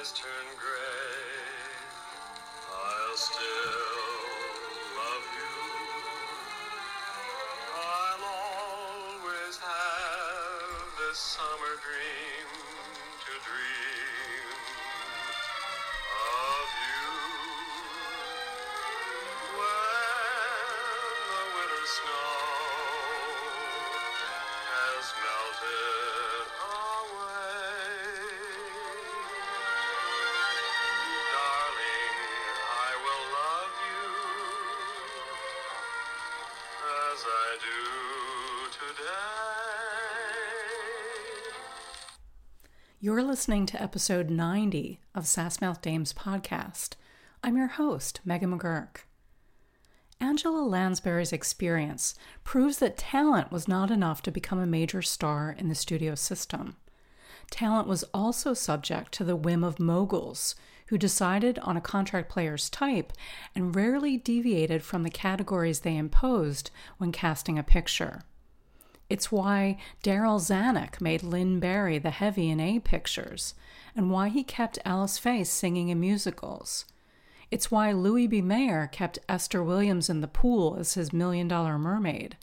skies 0.00 0.12
turn 0.12 0.46
gray, 0.58 1.30
I'll 2.72 3.16
still 3.16 3.42
love 4.96 5.26
you. 5.36 5.56
I'll 7.76 8.24
always 8.24 9.58
have 9.58 10.86
this 10.98 11.18
summer 11.18 11.74
dream 11.84 12.48
to 13.24 13.32
dream 13.44 13.99
You're 43.02 43.22
listening 43.22 43.64
to 43.64 43.82
episode 43.82 44.28
90 44.28 45.00
of 45.14 45.24
Sassmouth 45.24 45.80
Dames 45.80 46.12
podcast. 46.12 46.96
I'm 47.42 47.56
your 47.56 47.68
host, 47.68 48.20
Megan 48.26 48.58
McGurk. 48.58 49.04
Angela 50.20 50.60
Lansbury's 50.60 51.32
experience 51.32 52.14
proves 52.44 52.78
that 52.80 52.98
talent 52.98 53.50
was 53.50 53.66
not 53.66 53.90
enough 53.90 54.20
to 54.24 54.30
become 54.30 54.58
a 54.58 54.66
major 54.66 55.00
star 55.00 55.56
in 55.56 55.70
the 55.70 55.74
studio 55.74 56.14
system. 56.14 56.76
Talent 57.50 57.88
was 57.88 58.04
also 58.12 58.52
subject 58.52 59.12
to 59.12 59.24
the 59.24 59.34
whim 59.34 59.64
of 59.64 59.80
moguls 59.80 60.54
who 60.88 60.98
decided 60.98 61.58
on 61.60 61.78
a 61.78 61.80
contract 61.80 62.28
player's 62.28 62.68
type 62.68 63.14
and 63.54 63.74
rarely 63.74 64.18
deviated 64.18 64.82
from 64.82 65.04
the 65.04 65.10
categories 65.10 65.80
they 65.80 65.96
imposed 65.96 66.70
when 66.98 67.12
casting 67.12 67.58
a 67.58 67.62
picture. 67.62 68.24
It's 69.10 69.32
why 69.32 69.76
Darryl 70.04 70.38
Zanuck 70.38 71.00
made 71.00 71.24
Lynn 71.24 71.58
Bari 71.58 71.98
the 71.98 72.10
heavy 72.10 72.48
in 72.48 72.60
A 72.60 72.78
pictures, 72.78 73.54
and 73.96 74.08
why 74.12 74.28
he 74.28 74.44
kept 74.44 74.78
Alice 74.84 75.18
Faye 75.18 75.42
singing 75.42 75.88
in 75.88 75.98
musicals. 75.98 76.84
It's 77.50 77.72
why 77.72 77.90
Louis 77.90 78.28
B. 78.28 78.40
Mayer 78.40 78.86
kept 78.86 79.18
Esther 79.28 79.64
Williams 79.64 80.08
in 80.08 80.20
the 80.20 80.28
pool 80.28 80.76
as 80.78 80.94
his 80.94 81.12
million 81.12 81.48
dollar 81.48 81.76
mermaid, 81.76 82.36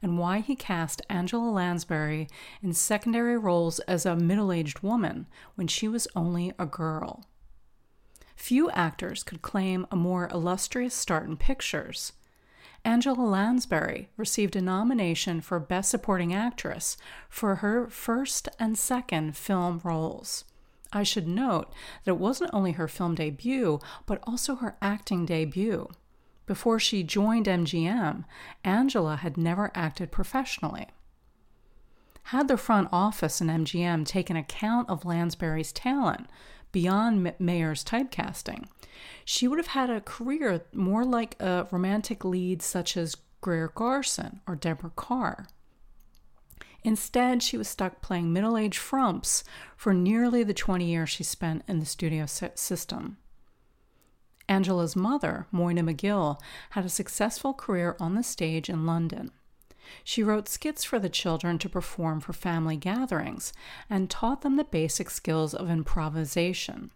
and 0.00 0.16
why 0.16 0.38
he 0.38 0.54
cast 0.54 1.02
Angela 1.10 1.50
Lansbury 1.50 2.28
in 2.62 2.72
secondary 2.72 3.36
roles 3.36 3.80
as 3.80 4.06
a 4.06 4.14
middle 4.14 4.52
aged 4.52 4.78
woman 4.78 5.26
when 5.56 5.66
she 5.66 5.88
was 5.88 6.06
only 6.14 6.52
a 6.56 6.66
girl. 6.66 7.24
Few 8.36 8.70
actors 8.70 9.24
could 9.24 9.42
claim 9.42 9.88
a 9.90 9.96
more 9.96 10.28
illustrious 10.28 10.94
start 10.94 11.28
in 11.28 11.36
pictures. 11.36 12.12
Angela 12.84 13.22
Lansbury 13.22 14.08
received 14.16 14.56
a 14.56 14.60
nomination 14.60 15.40
for 15.40 15.60
Best 15.60 15.90
Supporting 15.90 16.34
Actress 16.34 16.96
for 17.28 17.56
her 17.56 17.86
first 17.88 18.48
and 18.58 18.76
second 18.76 19.36
film 19.36 19.80
roles. 19.84 20.44
I 20.92 21.04
should 21.04 21.28
note 21.28 21.72
that 22.04 22.12
it 22.12 22.18
wasn't 22.18 22.50
only 22.52 22.72
her 22.72 22.88
film 22.88 23.14
debut, 23.14 23.78
but 24.04 24.22
also 24.26 24.56
her 24.56 24.76
acting 24.82 25.24
debut. 25.24 25.88
Before 26.44 26.78
she 26.78 27.02
joined 27.02 27.46
MGM, 27.46 28.24
Angela 28.64 29.16
had 29.16 29.36
never 29.36 29.70
acted 29.74 30.10
professionally. 30.10 30.88
Had 32.24 32.48
the 32.48 32.56
front 32.56 32.88
office 32.92 33.40
in 33.40 33.46
MGM 33.46 34.04
taken 34.06 34.36
account 34.36 34.88
of 34.90 35.04
Lansbury's 35.04 35.72
talent 35.72 36.28
beyond 36.72 37.34
Mayer's 37.38 37.84
typecasting, 37.84 38.66
she 39.24 39.46
would 39.46 39.58
have 39.58 39.68
had 39.68 39.90
a 39.90 40.00
career 40.00 40.62
more 40.72 41.04
like 41.04 41.40
a 41.40 41.68
romantic 41.70 42.24
lead 42.24 42.62
such 42.62 42.96
as 42.96 43.16
Greer 43.40 43.70
Garson 43.74 44.40
or 44.46 44.56
Deborah 44.56 44.92
Kerr. 44.96 45.46
Instead, 46.84 47.42
she 47.42 47.56
was 47.56 47.68
stuck 47.68 48.00
playing 48.00 48.32
middle 48.32 48.56
aged 48.56 48.78
frumps 48.78 49.44
for 49.76 49.94
nearly 49.94 50.42
the 50.42 50.54
20 50.54 50.84
years 50.84 51.10
she 51.10 51.22
spent 51.22 51.62
in 51.68 51.78
the 51.78 51.86
studio 51.86 52.26
system. 52.26 53.18
Angela's 54.48 54.96
mother, 54.96 55.46
Moyna 55.52 55.82
McGill, 55.82 56.40
had 56.70 56.84
a 56.84 56.88
successful 56.88 57.54
career 57.54 57.96
on 58.00 58.14
the 58.14 58.22
stage 58.22 58.68
in 58.68 58.84
London. 58.84 59.30
She 60.04 60.22
wrote 60.22 60.48
skits 60.48 60.84
for 60.84 60.98
the 60.98 61.08
children 61.08 61.58
to 61.58 61.68
perform 61.68 62.20
for 62.20 62.32
family 62.32 62.76
gatherings 62.76 63.52
and 63.88 64.10
taught 64.10 64.42
them 64.42 64.56
the 64.56 64.64
basic 64.64 65.10
skills 65.10 65.54
of 65.54 65.70
improvisation. 65.70 66.90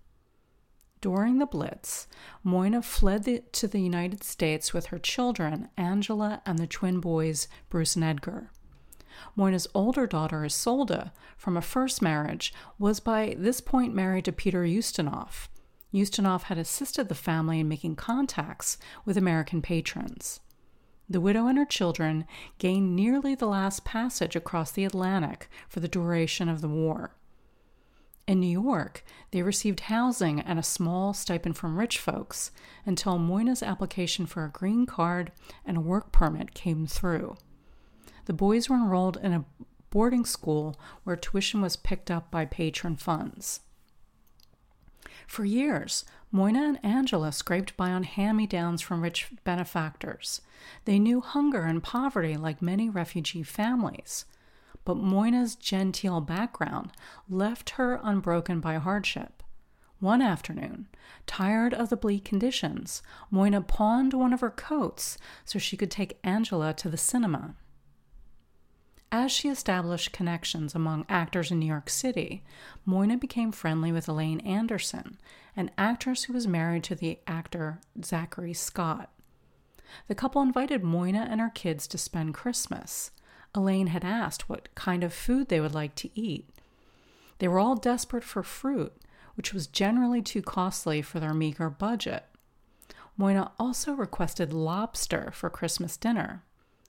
During 1.00 1.38
the 1.38 1.46
Blitz, 1.46 2.08
Moyna 2.44 2.82
fled 2.82 3.24
the, 3.24 3.42
to 3.52 3.68
the 3.68 3.80
United 3.80 4.24
States 4.24 4.72
with 4.72 4.86
her 4.86 4.98
children, 4.98 5.68
Angela 5.76 6.42
and 6.46 6.58
the 6.58 6.66
twin 6.66 7.00
boys, 7.00 7.48
Bruce 7.68 7.96
and 7.96 8.04
Edgar. 8.04 8.50
Moyna's 9.36 9.66
older 9.74 10.06
daughter, 10.06 10.44
Isolde, 10.44 11.10
from 11.36 11.56
a 11.56 11.62
first 11.62 12.02
marriage, 12.02 12.52
was 12.78 13.00
by 13.00 13.34
this 13.38 13.60
point 13.60 13.94
married 13.94 14.24
to 14.24 14.32
Peter 14.32 14.62
Ustinov. 14.64 15.48
Ustinov 15.92 16.44
had 16.44 16.58
assisted 16.58 17.08
the 17.08 17.14
family 17.14 17.60
in 17.60 17.68
making 17.68 17.96
contacts 17.96 18.76
with 19.04 19.16
American 19.16 19.62
patrons. 19.62 20.40
The 21.08 21.20
widow 21.20 21.46
and 21.46 21.56
her 21.56 21.64
children 21.64 22.26
gained 22.58 22.96
nearly 22.96 23.34
the 23.34 23.46
last 23.46 23.84
passage 23.84 24.34
across 24.34 24.72
the 24.72 24.84
Atlantic 24.84 25.48
for 25.68 25.80
the 25.80 25.88
duration 25.88 26.48
of 26.48 26.60
the 26.60 26.68
war. 26.68 27.14
In 28.26 28.40
New 28.40 28.48
York, 28.48 29.04
they 29.30 29.42
received 29.42 29.80
housing 29.80 30.40
and 30.40 30.58
a 30.58 30.64
small 30.64 31.14
stipend 31.14 31.56
from 31.56 31.78
rich 31.78 31.98
folks 31.98 32.50
until 32.84 33.18
Moyna's 33.18 33.62
application 33.62 34.26
for 34.26 34.44
a 34.44 34.50
green 34.50 34.84
card 34.84 35.30
and 35.64 35.76
a 35.76 35.80
work 35.80 36.10
permit 36.10 36.52
came 36.52 36.88
through. 36.88 37.36
The 38.24 38.32
boys 38.32 38.68
were 38.68 38.74
enrolled 38.74 39.16
in 39.18 39.32
a 39.32 39.44
boarding 39.90 40.24
school 40.24 40.76
where 41.04 41.14
tuition 41.14 41.60
was 41.60 41.76
picked 41.76 42.10
up 42.10 42.32
by 42.32 42.46
patron 42.46 42.96
funds. 42.96 43.60
For 45.26 45.44
years, 45.44 46.04
Moyna 46.32 46.68
and 46.68 46.84
Angela 46.84 47.32
scraped 47.32 47.76
by 47.76 47.90
on 47.90 48.04
hand 48.04 48.38
me 48.38 48.46
downs 48.46 48.80
from 48.80 49.02
rich 49.02 49.28
benefactors. 49.44 50.40
They 50.84 50.98
knew 50.98 51.20
hunger 51.20 51.62
and 51.62 51.82
poverty 51.82 52.36
like 52.36 52.62
many 52.62 52.88
refugee 52.88 53.42
families. 53.42 54.24
But 54.84 54.96
Moyna's 54.96 55.56
genteel 55.56 56.20
background 56.20 56.92
left 57.28 57.70
her 57.70 58.00
unbroken 58.02 58.60
by 58.60 58.76
hardship. 58.76 59.42
One 59.98 60.20
afternoon, 60.20 60.88
tired 61.26 61.72
of 61.72 61.88
the 61.88 61.96
bleak 61.96 62.24
conditions, 62.24 63.02
Moyna 63.32 63.66
pawned 63.66 64.12
one 64.12 64.32
of 64.32 64.40
her 64.40 64.50
coats 64.50 65.16
so 65.44 65.58
she 65.58 65.76
could 65.76 65.90
take 65.90 66.18
Angela 66.22 66.74
to 66.74 66.88
the 66.88 66.98
cinema. 66.98 67.56
As 69.12 69.30
she 69.30 69.48
established 69.48 70.12
connections 70.12 70.74
among 70.74 71.06
actors 71.08 71.50
in 71.50 71.60
New 71.60 71.66
York 71.66 71.88
City, 71.88 72.42
Moyna 72.86 73.16
became 73.18 73.52
friendly 73.52 73.92
with 73.92 74.08
Elaine 74.08 74.40
Anderson, 74.40 75.16
an 75.54 75.70
actress 75.78 76.24
who 76.24 76.32
was 76.32 76.48
married 76.48 76.84
to 76.84 76.94
the 76.94 77.18
actor 77.26 77.80
Zachary 78.04 78.52
Scott. 78.52 79.10
The 80.08 80.14
couple 80.14 80.42
invited 80.42 80.82
Moyna 80.82 81.26
and 81.30 81.40
her 81.40 81.50
kids 81.50 81.86
to 81.88 81.98
spend 81.98 82.34
Christmas. 82.34 83.12
Elaine 83.54 83.86
had 83.86 84.04
asked 84.04 84.48
what 84.48 84.74
kind 84.74 85.04
of 85.04 85.14
food 85.14 85.48
they 85.48 85.60
would 85.60 85.74
like 85.74 85.94
to 85.96 86.10
eat. 86.18 86.50
They 87.38 87.48
were 87.48 87.60
all 87.60 87.76
desperate 87.76 88.24
for 88.24 88.42
fruit, 88.42 88.92
which 89.34 89.54
was 89.54 89.66
generally 89.66 90.20
too 90.20 90.42
costly 90.42 91.00
for 91.00 91.20
their 91.20 91.34
meager 91.34 91.70
budget. 91.70 92.24
Moyna 93.18 93.52
also 93.58 93.92
requested 93.92 94.52
lobster 94.52 95.30
for 95.32 95.48
Christmas 95.48 95.96
dinner. 95.96 96.42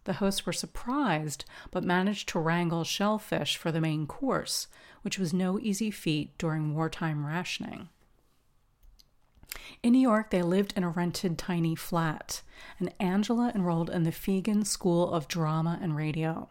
The 0.08 0.14
hosts 0.14 0.46
were 0.46 0.54
surprised, 0.54 1.44
but 1.70 1.84
managed 1.84 2.30
to 2.30 2.40
wrangle 2.40 2.86
shellfish 2.86 3.58
for 3.58 3.74
the 3.74 3.82
main 3.82 4.08
course, 4.08 4.68
which 5.02 5.20
was 5.20 5.34
no 5.34 5.60
easy 5.60 5.92
feat 5.92 6.38
during 6.38 6.74
wartime 6.74 7.26
rationing. 7.26 7.90
In 9.84 9.92
New 9.92 10.00
York, 10.00 10.30
they 10.30 10.42
lived 10.42 10.74
in 10.78 10.86
a 10.86 10.90
rented 10.90 11.38
tiny 11.38 11.76
flat, 11.76 12.42
and 12.80 12.94
Angela 13.02 13.52
enrolled 13.54 13.90
in 13.90 14.04
the 14.04 14.14
Feagin 14.14 14.66
School 14.66 15.12
of 15.12 15.28
Drama 15.28 15.78
and 15.82 15.94
Radio. 15.94 16.48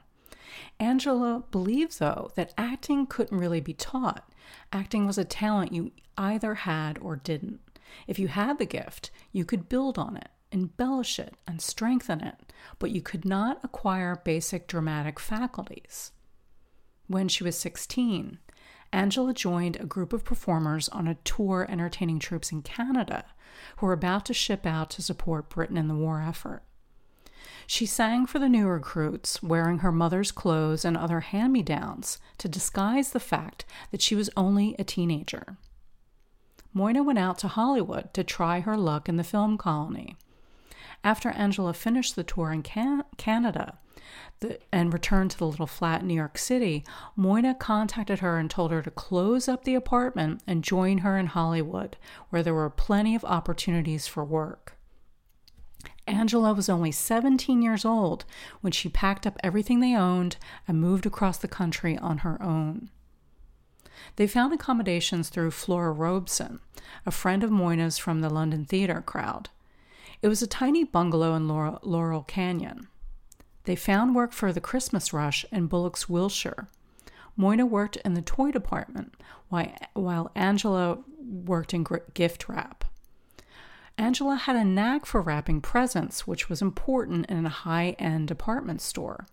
Angela 0.78 1.42
believed, 1.50 1.98
though, 1.98 2.32
that 2.34 2.52
acting 2.58 3.06
couldn't 3.06 3.38
really 3.38 3.62
be 3.62 3.72
taught. 3.72 4.30
Acting 4.70 5.06
was 5.06 5.16
a 5.16 5.24
talent 5.24 5.72
you 5.72 5.92
either 6.18 6.56
had 6.56 6.98
or 6.98 7.16
didn't. 7.16 7.60
If 8.06 8.18
you 8.18 8.28
had 8.28 8.58
the 8.58 8.66
gift, 8.66 9.10
you 9.32 9.46
could 9.46 9.70
build 9.70 9.98
on 9.98 10.14
it, 10.18 10.28
embellish 10.52 11.18
it, 11.18 11.34
and 11.46 11.60
strengthen 11.60 12.22
it, 12.22 12.52
but 12.78 12.90
you 12.90 13.00
could 13.00 13.24
not 13.24 13.60
acquire 13.62 14.22
basic 14.24 14.66
dramatic 14.66 15.18
faculties. 15.18 16.12
When 17.06 17.28
she 17.28 17.44
was 17.44 17.56
16, 17.58 18.38
Angela 18.92 19.34
joined 19.34 19.76
a 19.76 19.86
group 19.86 20.12
of 20.12 20.24
performers 20.24 20.88
on 20.88 21.06
a 21.06 21.16
tour 21.16 21.66
entertaining 21.68 22.18
troops 22.18 22.52
in 22.52 22.62
Canada 22.62 23.24
who 23.78 23.86
were 23.86 23.92
about 23.92 24.24
to 24.26 24.34
ship 24.34 24.66
out 24.66 24.90
to 24.90 25.02
support 25.02 25.50
Britain 25.50 25.76
in 25.76 25.88
the 25.88 25.94
war 25.94 26.20
effort. 26.20 26.62
She 27.66 27.86
sang 27.86 28.26
for 28.26 28.38
the 28.38 28.48
new 28.48 28.68
recruits, 28.68 29.42
wearing 29.42 29.78
her 29.78 29.90
mother's 29.90 30.30
clothes 30.30 30.84
and 30.84 30.96
other 30.96 31.20
hand 31.20 31.52
me 31.52 31.62
downs 31.62 32.18
to 32.38 32.48
disguise 32.48 33.10
the 33.10 33.20
fact 33.20 33.64
that 33.90 34.00
she 34.00 34.14
was 34.14 34.30
only 34.36 34.76
a 34.78 34.84
teenager. 34.84 35.56
Moyna 36.74 37.02
went 37.04 37.18
out 37.18 37.38
to 37.38 37.48
Hollywood 37.48 38.12
to 38.14 38.22
try 38.22 38.60
her 38.60 38.76
luck 38.76 39.08
in 39.08 39.16
the 39.16 39.24
film 39.24 39.58
colony. 39.58 40.16
After 41.06 41.30
Angela 41.30 41.72
finished 41.72 42.16
the 42.16 42.24
tour 42.24 42.50
in 42.50 42.64
Can- 42.64 43.04
Canada 43.16 43.78
the, 44.40 44.58
and 44.72 44.92
returned 44.92 45.30
to 45.30 45.38
the 45.38 45.46
little 45.46 45.68
flat 45.68 46.00
in 46.00 46.08
New 46.08 46.14
York 46.14 46.36
City, 46.36 46.84
Moyna 47.16 47.56
contacted 47.56 48.18
her 48.18 48.38
and 48.38 48.50
told 48.50 48.72
her 48.72 48.82
to 48.82 48.90
close 48.90 49.46
up 49.46 49.62
the 49.62 49.76
apartment 49.76 50.42
and 50.48 50.64
join 50.64 50.98
her 50.98 51.16
in 51.16 51.26
Hollywood, 51.26 51.96
where 52.30 52.42
there 52.42 52.54
were 52.54 52.68
plenty 52.68 53.14
of 53.14 53.24
opportunities 53.24 54.08
for 54.08 54.24
work. 54.24 54.76
Angela 56.08 56.52
was 56.52 56.68
only 56.68 56.90
17 56.90 57.62
years 57.62 57.84
old 57.84 58.24
when 58.60 58.72
she 58.72 58.88
packed 58.88 59.28
up 59.28 59.38
everything 59.44 59.78
they 59.78 59.94
owned 59.94 60.38
and 60.66 60.80
moved 60.80 61.06
across 61.06 61.38
the 61.38 61.46
country 61.46 61.96
on 61.98 62.18
her 62.18 62.42
own. 62.42 62.90
They 64.16 64.26
found 64.26 64.52
accommodations 64.52 65.28
through 65.28 65.52
Flora 65.52 65.92
Robson, 65.92 66.58
a 67.06 67.12
friend 67.12 67.44
of 67.44 67.50
Moyna's 67.50 67.96
from 67.96 68.22
the 68.22 68.28
London 68.30 68.64
theater 68.64 69.00
crowd. 69.00 69.50
It 70.22 70.28
was 70.28 70.42
a 70.42 70.46
tiny 70.46 70.84
bungalow 70.84 71.34
in 71.34 71.48
Laurel, 71.48 71.78
Laurel 71.82 72.22
Canyon. 72.22 72.88
They 73.64 73.76
found 73.76 74.14
work 74.14 74.32
for 74.32 74.52
the 74.52 74.60
Christmas 74.60 75.12
Rush 75.12 75.44
in 75.50 75.66
Bullock's 75.66 76.08
Wilshire. 76.08 76.68
Moyna 77.38 77.68
worked 77.68 77.96
in 77.96 78.14
the 78.14 78.22
toy 78.22 78.50
department, 78.50 79.14
while 79.48 80.30
Angela 80.34 80.98
worked 81.20 81.74
in 81.74 81.84
gift 82.14 82.48
wrap. 82.48 82.84
Angela 83.98 84.36
had 84.36 84.56
a 84.56 84.64
knack 84.64 85.06
for 85.06 85.20
wrapping 85.20 85.60
presents, 85.60 86.26
which 86.26 86.48
was 86.48 86.62
important 86.62 87.26
in 87.26 87.46
a 87.46 87.50
high 87.50 87.96
end 87.98 88.28
department 88.28 88.80
store. 88.80 89.26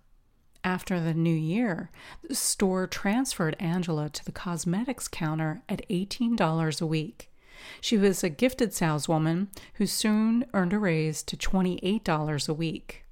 After 0.64 1.00
the 1.02 1.14
new 1.14 1.36
year, 1.36 1.92
the 2.28 2.36
store 2.36 2.88
transferred 2.88 3.58
Angela 3.60 4.10
to 4.10 4.24
the 4.24 4.32
cosmetics 4.32 5.10
counter 5.10 5.62
at 5.68 5.88
$18 5.90 6.82
a 6.82 6.86
week. 6.86 7.30
She 7.82 7.98
was 7.98 8.24
a 8.24 8.30
gifted 8.30 8.74
saleswoman 8.74 9.50
who 9.76 9.86
soon 9.86 10.46
earned 10.54 10.74
a 10.74 10.80
raise 10.80 11.24
to 11.24 11.38
$28 11.38 12.50
a 12.50 12.54
week. 12.54 13.04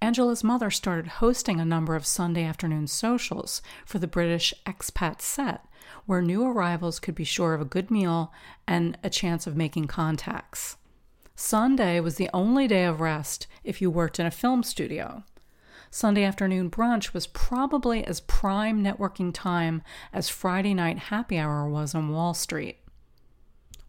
Angela's 0.00 0.42
mother 0.42 0.70
started 0.70 1.06
hosting 1.06 1.60
a 1.60 1.64
number 1.64 1.94
of 1.94 2.04
Sunday 2.04 2.42
afternoon 2.42 2.88
socials 2.88 3.62
for 3.86 4.00
the 4.00 4.08
British 4.08 4.52
expat 4.66 5.20
set, 5.20 5.64
where 6.06 6.20
new 6.20 6.44
arrivals 6.44 6.98
could 6.98 7.14
be 7.14 7.22
sure 7.22 7.54
of 7.54 7.60
a 7.60 7.64
good 7.64 7.90
meal 7.90 8.32
and 8.66 8.98
a 9.04 9.10
chance 9.10 9.46
of 9.46 9.56
making 9.56 9.86
contacts. 9.86 10.76
Sunday 11.36 12.00
was 12.00 12.16
the 12.16 12.28
only 12.34 12.66
day 12.66 12.84
of 12.84 13.00
rest 13.00 13.46
if 13.62 13.80
you 13.80 13.90
worked 13.90 14.18
in 14.18 14.26
a 14.26 14.30
film 14.30 14.64
studio. 14.64 15.22
Sunday 15.90 16.24
afternoon 16.24 16.70
brunch 16.70 17.12
was 17.12 17.26
probably 17.28 18.04
as 18.04 18.20
prime 18.20 18.82
networking 18.82 19.30
time 19.32 19.82
as 20.12 20.28
Friday 20.28 20.74
night 20.74 20.98
happy 20.98 21.38
hour 21.38 21.68
was 21.68 21.94
on 21.94 22.10
Wall 22.10 22.34
Street. 22.34 22.81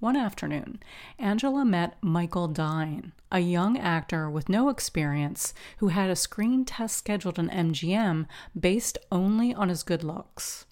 One 0.04 0.18
afternoon, 0.18 0.84
Angela 1.18 1.64
met 1.64 1.96
Michael 2.02 2.50
Dyne, 2.50 3.14
a 3.32 3.40
young 3.40 3.78
actor 3.78 4.30
with 4.30 4.50
no 4.50 4.68
experience 4.68 5.54
who 5.78 5.88
had 5.88 6.10
a 6.10 6.16
screen 6.18 6.66
test 6.66 6.98
scheduled 6.98 7.40
in 7.40 7.48
MGM 7.48 8.26
based 8.60 8.98
only 9.14 9.54
on 9.54 9.70
his 9.70 9.82
good 9.82 10.04
looks. 10.04 10.66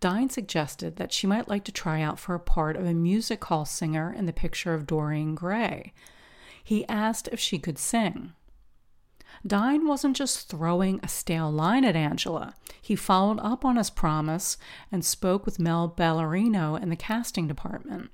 Dyne 0.00 0.30
suggested 0.30 0.96
that 0.96 1.12
she 1.12 1.26
might 1.26 1.46
like 1.46 1.62
to 1.64 1.72
try 1.72 2.00
out 2.00 2.18
for 2.18 2.34
a 2.34 2.40
part 2.40 2.76
of 2.76 2.86
a 2.86 2.94
music 2.94 3.44
hall 3.44 3.66
singer 3.66 4.10
in 4.10 4.24
the 4.24 4.32
picture 4.32 4.72
of 4.72 4.86
Dorian 4.86 5.34
Gray. 5.34 5.92
He 6.64 6.88
asked 6.88 7.28
if 7.30 7.38
she 7.38 7.58
could 7.58 7.76
sing. 7.76 8.32
Dyne 9.46 9.86
wasn't 9.86 10.16
just 10.16 10.48
throwing 10.48 11.00
a 11.02 11.08
stale 11.08 11.52
line 11.52 11.84
at 11.84 11.96
Angela. 11.96 12.54
He 12.80 12.96
followed 12.96 13.40
up 13.40 13.66
on 13.66 13.76
his 13.76 13.90
promise 13.90 14.56
and 14.90 15.04
spoke 15.04 15.44
with 15.44 15.58
Mel 15.58 15.86
Ballerino 15.94 16.80
in 16.80 16.88
the 16.88 16.96
casting 16.96 17.46
department. 17.46 18.10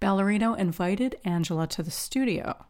Ballerino 0.00 0.58
invited 0.58 1.16
Angela 1.24 1.66
to 1.68 1.82
the 1.82 1.90
studio. 1.90 2.66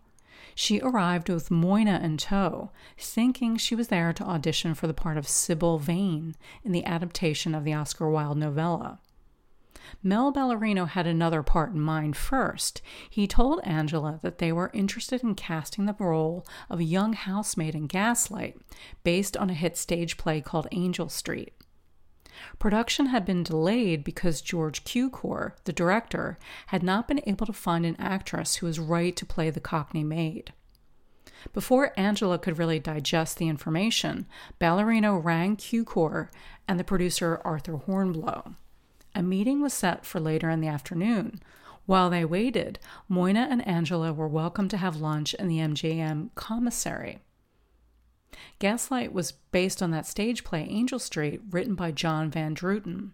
She 0.55 0.81
arrived 0.81 1.29
with 1.29 1.49
Moyna 1.49 2.03
in 2.03 2.17
tow, 2.17 2.71
thinking 2.99 3.57
she 3.57 3.75
was 3.75 3.89
there 3.89 4.13
to 4.13 4.25
audition 4.25 4.75
for 4.75 4.87
the 4.87 4.95
part 4.95 5.17
of 5.17 5.29
Sybil 5.29 5.79
Vane 5.79 6.35
in 6.65 6.73
the 6.73 6.85
adaptation 6.85 7.55
of 7.55 7.65
the 7.65 7.73
Oscar 7.73 8.11
Wilde 8.11 8.37
novella. 8.37 8.99
Mel 10.03 10.33
Ballerino 10.33 10.89
had 10.89 11.07
another 11.07 11.43
part 11.43 11.73
in 11.73 11.81
mind 11.81 12.17
first. 12.17 12.83
He 13.09 13.27
told 13.27 13.61
Angela 13.65 14.19
that 14.23 14.39
they 14.39 14.53
were 14.53 14.71
interested 14.75 15.23
in 15.23 15.35
casting 15.35 15.87
the 15.87 15.97
role 15.99 16.47
of 16.69 16.81
a 16.81 16.85
young 16.85 17.13
housemaid 17.13 17.75
in 17.75 17.87
Gaslight, 17.87 18.61
based 19.05 19.37
on 19.37 19.51
a 19.51 19.55
hit 19.55 19.77
stage 19.77 20.17
play 20.17 20.41
called 20.41 20.69
Angel 20.73 21.09
Street. 21.09 21.55
Production 22.59 23.07
had 23.07 23.25
been 23.25 23.43
delayed 23.43 24.05
because 24.05 24.41
George 24.41 24.85
Cukor, 24.85 25.53
the 25.65 25.73
director, 25.73 26.39
had 26.69 26.83
not 26.83 27.09
been 27.09 27.23
able 27.27 27.47
to 27.47 27.53
find 27.53 27.85
an 27.85 27.97
actress 27.99 28.57
who 28.57 28.67
was 28.67 28.79
right 28.79 29.15
to 29.17 29.27
play 29.27 29.51
the 29.51 29.61
Cockney 29.61 30.05
maid. 30.05 30.53
Before 31.53 31.93
Angela 31.97 32.39
could 32.39 32.59
really 32.59 32.79
digest 32.79 33.39
the 33.39 33.49
information, 33.49 34.27
Ballerino 34.61 35.23
rang 35.23 35.57
Cukor 35.57 36.29
and 36.69 36.79
the 36.79 36.85
producer 36.85 37.41
Arthur 37.45 37.79
Hornblow. 37.79 38.55
A 39.15 39.23
meeting 39.23 39.61
was 39.61 39.73
set 39.73 40.05
for 40.05 40.21
later 40.21 40.51
in 40.51 40.61
the 40.61 40.69
afternoon. 40.69 41.41
While 41.87 42.11
they 42.11 42.25
waited, 42.25 42.79
Moyna 43.09 43.49
and 43.51 43.67
Angela 43.67 44.13
were 44.13 44.29
welcome 44.29 44.69
to 44.69 44.77
have 44.77 44.97
lunch 44.97 45.35
in 45.35 45.49
the 45.49 45.59
MGM 45.59 46.31
commissary. 46.35 47.19
Gaslight 48.59 49.13
was 49.13 49.33
based 49.33 49.83
on 49.83 49.91
that 49.91 50.07
stage 50.07 50.45
play 50.45 50.67
Angel 50.69 50.99
Street, 50.99 51.41
written 51.51 51.75
by 51.75 51.93
John 51.93 52.31
Van 52.31 52.55
Druten. 52.55 53.11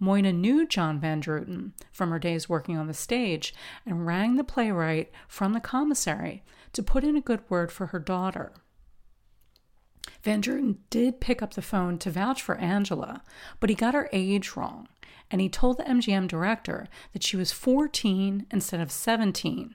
Moyna 0.00 0.34
knew 0.34 0.66
John 0.66 0.98
Van 1.00 1.22
Druten 1.22 1.72
from 1.92 2.10
her 2.10 2.18
days 2.18 2.48
working 2.48 2.76
on 2.76 2.88
the 2.88 2.94
stage 2.94 3.54
and 3.86 4.06
rang 4.06 4.36
the 4.36 4.44
playwright 4.44 5.10
from 5.28 5.52
the 5.52 5.60
commissary 5.60 6.42
to 6.72 6.82
put 6.82 7.04
in 7.04 7.16
a 7.16 7.20
good 7.20 7.40
word 7.48 7.70
for 7.70 7.86
her 7.86 7.98
daughter. 7.98 8.52
Van 10.22 10.42
Druten 10.42 10.76
did 10.90 11.20
pick 11.20 11.40
up 11.40 11.54
the 11.54 11.62
phone 11.62 11.98
to 11.98 12.10
vouch 12.10 12.42
for 12.42 12.56
Angela, 12.56 13.22
but 13.60 13.70
he 13.70 13.76
got 13.76 13.94
her 13.94 14.08
age 14.12 14.56
wrong 14.56 14.88
and 15.32 15.40
he 15.40 15.48
told 15.48 15.78
the 15.78 15.84
MGM 15.84 16.28
director 16.28 16.86
that 17.14 17.24
she 17.24 17.36
was 17.36 17.50
14 17.50 18.46
instead 18.52 18.80
of 18.80 18.92
17. 18.92 19.74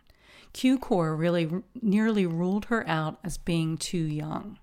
Cukor 0.54 1.18
really 1.18 1.50
nearly 1.82 2.26
ruled 2.26 2.66
her 2.66 2.88
out 2.88 3.20
as 3.24 3.38
being 3.38 3.76
too 3.78 3.98
young. 3.98 4.60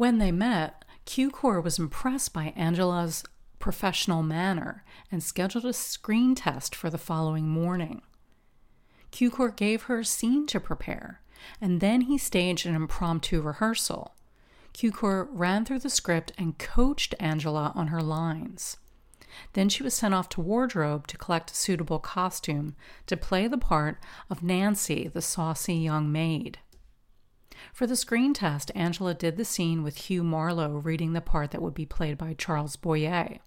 When 0.00 0.16
they 0.16 0.32
met, 0.32 0.86
Cukor 1.04 1.62
was 1.62 1.78
impressed 1.78 2.32
by 2.32 2.54
Angela's 2.56 3.22
professional 3.58 4.22
manner 4.22 4.82
and 5.12 5.22
scheduled 5.22 5.66
a 5.66 5.74
screen 5.74 6.34
test 6.34 6.74
for 6.74 6.88
the 6.88 6.96
following 6.96 7.46
morning. 7.46 8.00
Cukor 9.12 9.54
gave 9.54 9.82
her 9.82 9.98
a 9.98 10.04
scene 10.06 10.46
to 10.46 10.58
prepare, 10.58 11.20
and 11.60 11.82
then 11.82 12.00
he 12.00 12.16
staged 12.16 12.64
an 12.64 12.74
impromptu 12.74 13.42
rehearsal. 13.42 14.14
Cukor 14.72 15.28
ran 15.32 15.66
through 15.66 15.80
the 15.80 15.90
script 15.90 16.32
and 16.38 16.56
coached 16.56 17.14
Angela 17.20 17.70
on 17.74 17.88
her 17.88 18.00
lines. 18.00 18.78
Then 19.52 19.68
she 19.68 19.82
was 19.82 19.92
sent 19.92 20.14
off 20.14 20.30
to 20.30 20.40
wardrobe 20.40 21.08
to 21.08 21.18
collect 21.18 21.50
a 21.50 21.54
suitable 21.54 21.98
costume 21.98 22.74
to 23.04 23.18
play 23.18 23.46
the 23.48 23.58
part 23.58 23.98
of 24.30 24.42
Nancy, 24.42 25.08
the 25.08 25.20
saucy 25.20 25.74
young 25.74 26.10
maid. 26.10 26.58
For 27.72 27.86
the 27.86 27.96
screen 27.96 28.34
test, 28.34 28.70
Angela 28.74 29.14
did 29.14 29.36
the 29.36 29.44
scene 29.44 29.82
with 29.82 29.96
Hugh 29.96 30.22
Marlowe 30.22 30.78
reading 30.78 31.12
the 31.12 31.20
part 31.20 31.50
that 31.50 31.62
would 31.62 31.74
be 31.74 31.86
played 31.86 32.18
by 32.18 32.34
Charles 32.34 32.76
Boyer. 32.76 33.38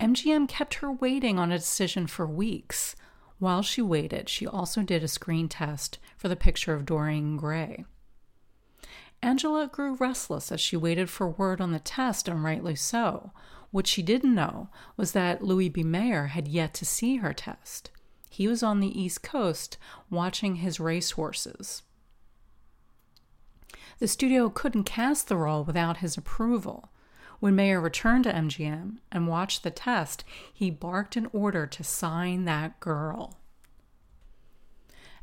MGM 0.00 0.48
kept 0.48 0.74
her 0.74 0.92
waiting 0.92 1.38
on 1.38 1.50
a 1.52 1.58
decision 1.58 2.06
for 2.06 2.26
weeks. 2.26 2.96
While 3.38 3.62
she 3.62 3.82
waited, 3.82 4.28
she 4.28 4.46
also 4.46 4.82
did 4.82 5.02
a 5.04 5.08
screen 5.08 5.48
test 5.48 5.98
for 6.16 6.28
the 6.28 6.36
picture 6.36 6.74
of 6.74 6.86
Dorian 6.86 7.36
Gray. 7.36 7.84
Angela 9.22 9.66
grew 9.66 9.94
restless 9.94 10.52
as 10.52 10.60
she 10.60 10.76
waited 10.76 11.10
for 11.10 11.28
word 11.28 11.60
on 11.60 11.72
the 11.72 11.80
test, 11.80 12.28
and 12.28 12.44
rightly 12.44 12.76
so. 12.76 13.32
What 13.70 13.86
she 13.86 14.02
didn't 14.02 14.34
know 14.34 14.68
was 14.96 15.12
that 15.12 15.42
Louis 15.42 15.68
B. 15.68 15.82
Mayer 15.82 16.26
had 16.26 16.48
yet 16.48 16.74
to 16.74 16.84
see 16.84 17.16
her 17.16 17.32
test. 17.32 17.90
He 18.30 18.46
was 18.46 18.62
on 18.62 18.80
the 18.80 19.00
East 19.00 19.22
Coast 19.22 19.78
watching 20.10 20.56
his 20.56 20.78
racehorses. 20.78 21.82
The 23.98 24.08
studio 24.08 24.50
couldn't 24.50 24.84
cast 24.84 25.28
the 25.28 25.38
role 25.38 25.64
without 25.64 25.98
his 25.98 26.18
approval. 26.18 26.90
When 27.40 27.56
Mayer 27.56 27.80
returned 27.80 28.24
to 28.24 28.32
MGM 28.32 28.98
and 29.10 29.28
watched 29.28 29.62
the 29.62 29.70
test, 29.70 30.22
he 30.52 30.70
barked 30.70 31.16
an 31.16 31.28
order 31.32 31.66
to 31.66 31.84
sign 31.84 32.44
that 32.44 32.78
girl. 32.78 33.38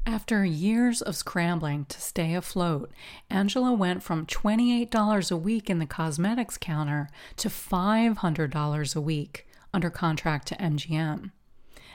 After 0.05 0.43
years 0.43 1.01
of 1.01 1.15
scrambling 1.15 1.85
to 1.85 2.01
stay 2.01 2.33
afloat, 2.33 2.91
Angela 3.29 3.73
went 3.73 4.03
from 4.03 4.25
$28 4.25 5.31
a 5.31 5.37
week 5.37 5.69
in 5.69 5.79
the 5.79 5.85
cosmetics 5.85 6.57
counter 6.57 7.09
to 7.37 7.49
$500 7.49 8.95
a 8.95 9.01
week 9.01 9.47
under 9.73 9.89
contract 9.89 10.47
to 10.47 10.55
MGM. 10.55 11.31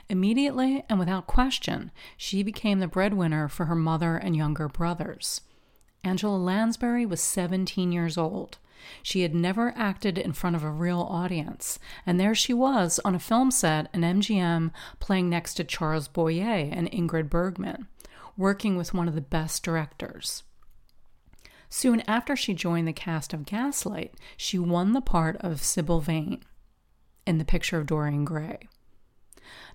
Immediately 0.09 0.83
and 0.89 0.97
without 0.97 1.27
question, 1.27 1.91
she 2.17 2.41
became 2.41 2.79
the 2.79 2.87
breadwinner 2.87 3.47
for 3.47 3.65
her 3.65 3.75
mother 3.75 4.15
and 4.15 4.35
younger 4.35 4.67
brothers. 4.67 5.41
Angela 6.03 6.37
Lansbury 6.37 7.05
was 7.05 7.21
17 7.21 7.91
years 7.91 8.17
old. 8.17 8.57
She 9.03 9.21
had 9.21 9.35
never 9.35 9.73
acted 9.75 10.17
in 10.17 10.33
front 10.33 10.55
of 10.55 10.63
a 10.63 10.71
real 10.71 11.01
audience, 11.01 11.79
and 12.05 12.19
there 12.19 12.33
she 12.33 12.53
was 12.53 12.99
on 13.03 13.13
a 13.13 13.19
film 13.19 13.51
set 13.51 13.89
in 13.93 14.01
MGM 14.01 14.71
playing 14.99 15.29
next 15.29 15.55
to 15.55 15.63
Charles 15.63 16.07
Boyer 16.07 16.69
and 16.71 16.89
Ingrid 16.91 17.29
Bergman, 17.29 17.87
working 18.37 18.77
with 18.77 18.93
one 18.93 19.07
of 19.07 19.15
the 19.15 19.21
best 19.21 19.63
directors. 19.63 20.43
Soon 21.69 22.01
after 22.07 22.35
she 22.35 22.53
joined 22.53 22.87
the 22.87 22.93
cast 22.93 23.33
of 23.33 23.45
Gaslight, 23.45 24.13
she 24.37 24.57
won 24.57 24.93
the 24.93 25.01
part 25.01 25.35
of 25.37 25.61
Sybil 25.61 25.99
Vane 25.99 26.41
in 27.27 27.37
the 27.37 27.45
picture 27.45 27.77
of 27.77 27.85
Dorian 27.85 28.25
Gray. 28.25 28.57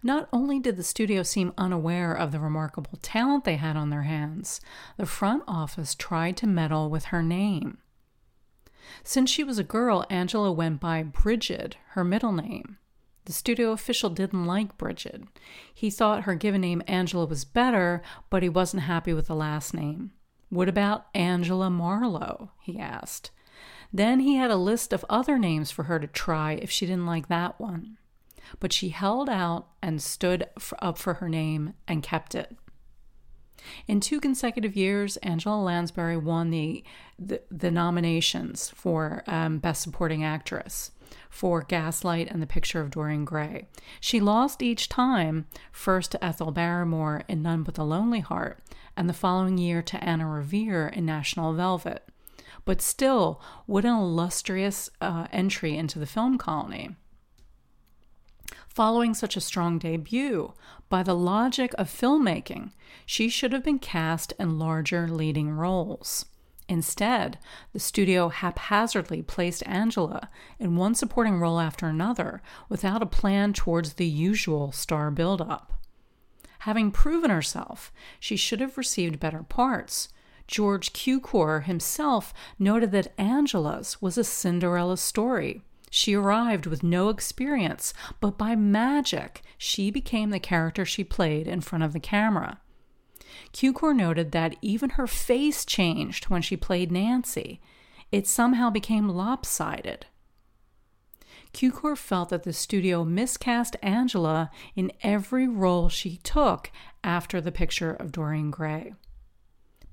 Not 0.02 0.28
only 0.32 0.60
did 0.60 0.76
the 0.76 0.82
studio 0.82 1.22
seem 1.22 1.52
unaware 1.56 2.12
of 2.12 2.32
the 2.32 2.40
remarkable 2.40 2.98
talent 3.02 3.44
they 3.44 3.56
had 3.56 3.76
on 3.76 3.90
their 3.90 4.02
hands, 4.02 4.60
the 4.96 5.06
front 5.06 5.42
office 5.48 5.94
tried 5.94 6.36
to 6.38 6.46
meddle 6.46 6.90
with 6.90 7.06
her 7.06 7.22
name. 7.22 7.78
Since 9.02 9.30
she 9.30 9.42
was 9.42 9.58
a 9.58 9.64
girl, 9.64 10.04
Angela 10.10 10.52
went 10.52 10.80
by 10.80 11.02
Bridget, 11.02 11.76
her 11.90 12.04
middle 12.04 12.32
name. 12.32 12.78
The 13.24 13.32
studio 13.32 13.72
official 13.72 14.10
didn't 14.10 14.44
like 14.44 14.76
Bridget. 14.76 15.22
He 15.72 15.90
thought 15.90 16.24
her 16.24 16.34
given 16.34 16.60
name 16.60 16.82
Angela 16.86 17.24
was 17.24 17.46
better, 17.46 18.02
but 18.28 18.42
he 18.42 18.48
wasn't 18.50 18.82
happy 18.82 19.14
with 19.14 19.28
the 19.28 19.34
last 19.34 19.72
name. 19.72 20.12
What 20.50 20.68
about 20.68 21.06
Angela 21.14 21.70
Marlowe? 21.70 22.50
he 22.60 22.78
asked. 22.78 23.30
Then 23.92 24.20
he 24.20 24.36
had 24.36 24.50
a 24.50 24.56
list 24.56 24.92
of 24.92 25.04
other 25.08 25.38
names 25.38 25.70
for 25.70 25.84
her 25.84 25.98
to 25.98 26.06
try 26.06 26.52
if 26.52 26.70
she 26.70 26.84
didn't 26.84 27.06
like 27.06 27.28
that 27.28 27.58
one. 27.58 27.96
But 28.60 28.72
she 28.72 28.90
held 28.90 29.28
out 29.28 29.68
and 29.82 30.02
stood 30.02 30.46
up 30.80 30.98
for 30.98 31.14
her 31.14 31.28
name 31.28 31.74
and 31.86 32.02
kept 32.02 32.34
it. 32.34 32.56
In 33.86 34.00
two 34.00 34.20
consecutive 34.20 34.76
years, 34.76 35.16
Angela 35.18 35.62
Lansbury 35.62 36.16
won 36.16 36.50
the, 36.50 36.84
the, 37.18 37.42
the 37.50 37.70
nominations 37.70 38.70
for 38.74 39.22
um, 39.26 39.58
Best 39.58 39.82
Supporting 39.82 40.22
Actress 40.22 40.90
for 41.30 41.62
Gaslight 41.62 42.30
and 42.30 42.42
The 42.42 42.46
Picture 42.46 42.80
of 42.80 42.90
Dorian 42.90 43.24
Gray. 43.24 43.68
She 44.00 44.20
lost 44.20 44.62
each 44.62 44.88
time, 44.88 45.46
first 45.72 46.12
to 46.12 46.24
Ethel 46.24 46.50
Barrymore 46.50 47.22
in 47.28 47.42
None 47.42 47.62
But 47.62 47.74
the 47.74 47.84
Lonely 47.84 48.20
Heart, 48.20 48.60
and 48.96 49.08
the 49.08 49.14
following 49.14 49.58
year 49.58 49.82
to 49.82 50.02
Anne 50.02 50.22
Revere 50.22 50.88
in 50.88 51.04
National 51.04 51.52
Velvet. 51.52 52.08
But 52.64 52.80
still, 52.80 53.40
what 53.66 53.84
an 53.84 53.94
illustrious 53.94 54.90
uh, 55.00 55.26
entry 55.32 55.76
into 55.76 55.98
the 55.98 56.06
film 56.06 56.38
colony. 56.38 56.96
Following 58.74 59.14
such 59.14 59.36
a 59.36 59.40
strong 59.40 59.78
debut, 59.78 60.52
by 60.88 61.04
the 61.04 61.14
logic 61.14 61.72
of 61.78 61.88
filmmaking, 61.88 62.72
she 63.06 63.28
should 63.28 63.52
have 63.52 63.62
been 63.62 63.78
cast 63.78 64.32
in 64.36 64.58
larger 64.58 65.06
leading 65.06 65.52
roles. 65.52 66.26
Instead, 66.68 67.38
the 67.72 67.78
studio 67.78 68.30
haphazardly 68.30 69.22
placed 69.22 69.64
Angela 69.64 70.28
in 70.58 70.74
one 70.74 70.96
supporting 70.96 71.38
role 71.38 71.60
after 71.60 71.86
another 71.86 72.42
without 72.68 73.00
a 73.00 73.06
plan 73.06 73.52
towards 73.52 73.92
the 73.92 74.06
usual 74.06 74.72
star 74.72 75.12
buildup. 75.12 75.74
Having 76.60 76.90
proven 76.90 77.30
herself, 77.30 77.92
she 78.18 78.34
should 78.34 78.60
have 78.60 78.76
received 78.76 79.20
better 79.20 79.44
parts. 79.44 80.08
George 80.48 80.92
Cukor 80.92 81.62
himself 81.62 82.34
noted 82.58 82.90
that 82.90 83.12
Angela's 83.18 84.02
was 84.02 84.18
a 84.18 84.24
Cinderella 84.24 84.96
story. 84.96 85.62
She 85.90 86.14
arrived 86.14 86.66
with 86.66 86.82
no 86.82 87.08
experience, 87.08 87.94
but 88.20 88.36
by 88.36 88.56
magic, 88.56 89.42
she 89.56 89.90
became 89.90 90.30
the 90.30 90.40
character 90.40 90.84
she 90.84 91.04
played 91.04 91.46
in 91.46 91.60
front 91.60 91.84
of 91.84 91.92
the 91.92 92.00
camera. 92.00 92.60
Cukor 93.52 93.94
noted 93.94 94.32
that 94.32 94.56
even 94.60 94.90
her 94.90 95.06
face 95.06 95.64
changed 95.64 96.26
when 96.26 96.42
she 96.42 96.56
played 96.56 96.90
Nancy. 96.90 97.60
It 98.10 98.26
somehow 98.26 98.70
became 98.70 99.08
lopsided. 99.08 100.06
Cukor 101.52 101.96
felt 101.96 102.30
that 102.30 102.42
the 102.42 102.52
studio 102.52 103.04
miscast 103.04 103.76
Angela 103.80 104.50
in 104.74 104.90
every 105.02 105.46
role 105.46 105.88
she 105.88 106.16
took 106.18 106.70
after 107.04 107.40
the 107.40 107.52
picture 107.52 107.92
of 107.92 108.10
Dorian 108.10 108.50
Gray. 108.50 108.94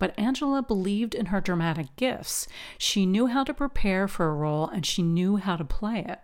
But 0.02 0.18
Angela 0.18 0.64
believed 0.64 1.14
in 1.14 1.28
her 1.28 1.40
dramatic 1.40 1.96
gifts. 1.96 2.48
She 2.80 3.06
knew 3.06 3.28
how 3.28 3.44
to 3.44 3.54
prepare 3.54 4.08
for 4.08 4.30
a 4.30 4.34
role 4.34 4.68
and 4.68 4.84
she 4.84 5.04
knew 5.04 5.38
how 5.38 5.56
to 5.58 5.64
play 5.64 6.00
it. 6.00 6.18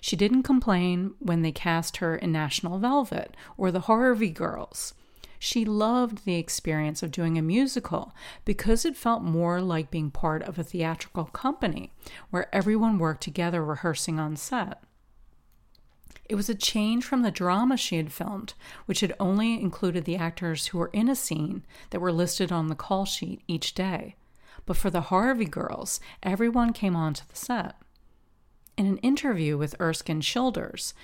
She 0.00 0.14
didn't 0.14 0.44
complain 0.44 1.14
when 1.18 1.42
they 1.42 1.50
cast 1.50 1.96
her 1.96 2.14
in 2.14 2.30
National 2.30 2.78
Velvet 2.78 3.36
or 3.56 3.72
the 3.72 3.80
Harvey 3.80 4.30
Girls. 4.30 4.94
She 5.40 5.64
loved 5.64 6.24
the 6.24 6.36
experience 6.36 7.02
of 7.02 7.10
doing 7.10 7.36
a 7.36 7.42
musical 7.42 8.14
because 8.44 8.84
it 8.84 8.96
felt 8.96 9.24
more 9.24 9.60
like 9.60 9.90
being 9.90 10.12
part 10.12 10.44
of 10.44 10.56
a 10.56 10.62
theatrical 10.62 11.24
company 11.24 11.92
where 12.30 12.54
everyone 12.54 13.00
worked 13.00 13.24
together 13.24 13.64
rehearsing 13.64 14.20
on 14.20 14.36
set. 14.36 14.80
It 16.28 16.34
was 16.34 16.48
a 16.48 16.54
change 16.54 17.04
from 17.04 17.22
the 17.22 17.30
drama 17.30 17.76
she 17.76 17.96
had 17.96 18.12
filmed, 18.12 18.54
which 18.86 19.00
had 19.00 19.14
only 19.20 19.60
included 19.60 20.04
the 20.04 20.16
actors 20.16 20.66
who 20.66 20.78
were 20.78 20.90
in 20.92 21.08
a 21.08 21.14
scene 21.14 21.64
that 21.90 22.00
were 22.00 22.12
listed 22.12 22.50
on 22.50 22.66
the 22.66 22.74
call 22.74 23.04
sheet 23.04 23.42
each 23.46 23.74
day. 23.74 24.16
But 24.64 24.76
for 24.76 24.90
the 24.90 25.02
Harvey 25.02 25.44
girls, 25.44 26.00
everyone 26.22 26.72
came 26.72 26.96
onto 26.96 27.22
the 27.28 27.36
set. 27.36 27.76
In 28.76 28.86
an 28.86 28.98
interview 28.98 29.56
with 29.56 29.80
Erskine 29.80 30.20
Childers, 30.20 30.94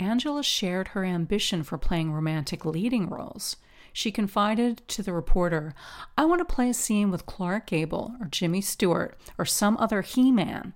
Angela 0.00 0.42
shared 0.42 0.88
her 0.88 1.04
ambition 1.04 1.62
for 1.62 1.78
playing 1.78 2.12
romantic 2.12 2.64
leading 2.64 3.08
roles 3.08 3.56
she 3.92 4.10
confided 4.10 4.82
to 4.88 5.02
the 5.02 5.12
reporter, 5.12 5.74
I 6.16 6.24
want 6.24 6.38
to 6.40 6.54
play 6.54 6.70
a 6.70 6.74
scene 6.74 7.10
with 7.10 7.26
Clark 7.26 7.66
Gable 7.66 8.14
or 8.20 8.26
Jimmy 8.26 8.60
Stewart 8.60 9.18
or 9.36 9.44
some 9.44 9.76
other 9.76 10.02
He 10.02 10.32
Man 10.32 10.72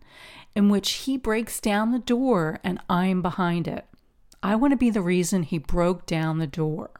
in 0.54 0.68
which 0.68 0.92
he 0.92 1.16
breaks 1.16 1.60
down 1.60 1.92
the 1.92 1.98
door 1.98 2.60
and 2.62 2.80
I'm 2.88 3.22
behind 3.22 3.66
it. 3.66 3.86
I 4.42 4.54
want 4.54 4.72
to 4.72 4.76
be 4.76 4.90
the 4.90 5.02
reason 5.02 5.42
he 5.42 5.58
broke 5.58 6.06
down 6.06 6.38
the 6.38 6.46
door. 6.46 6.90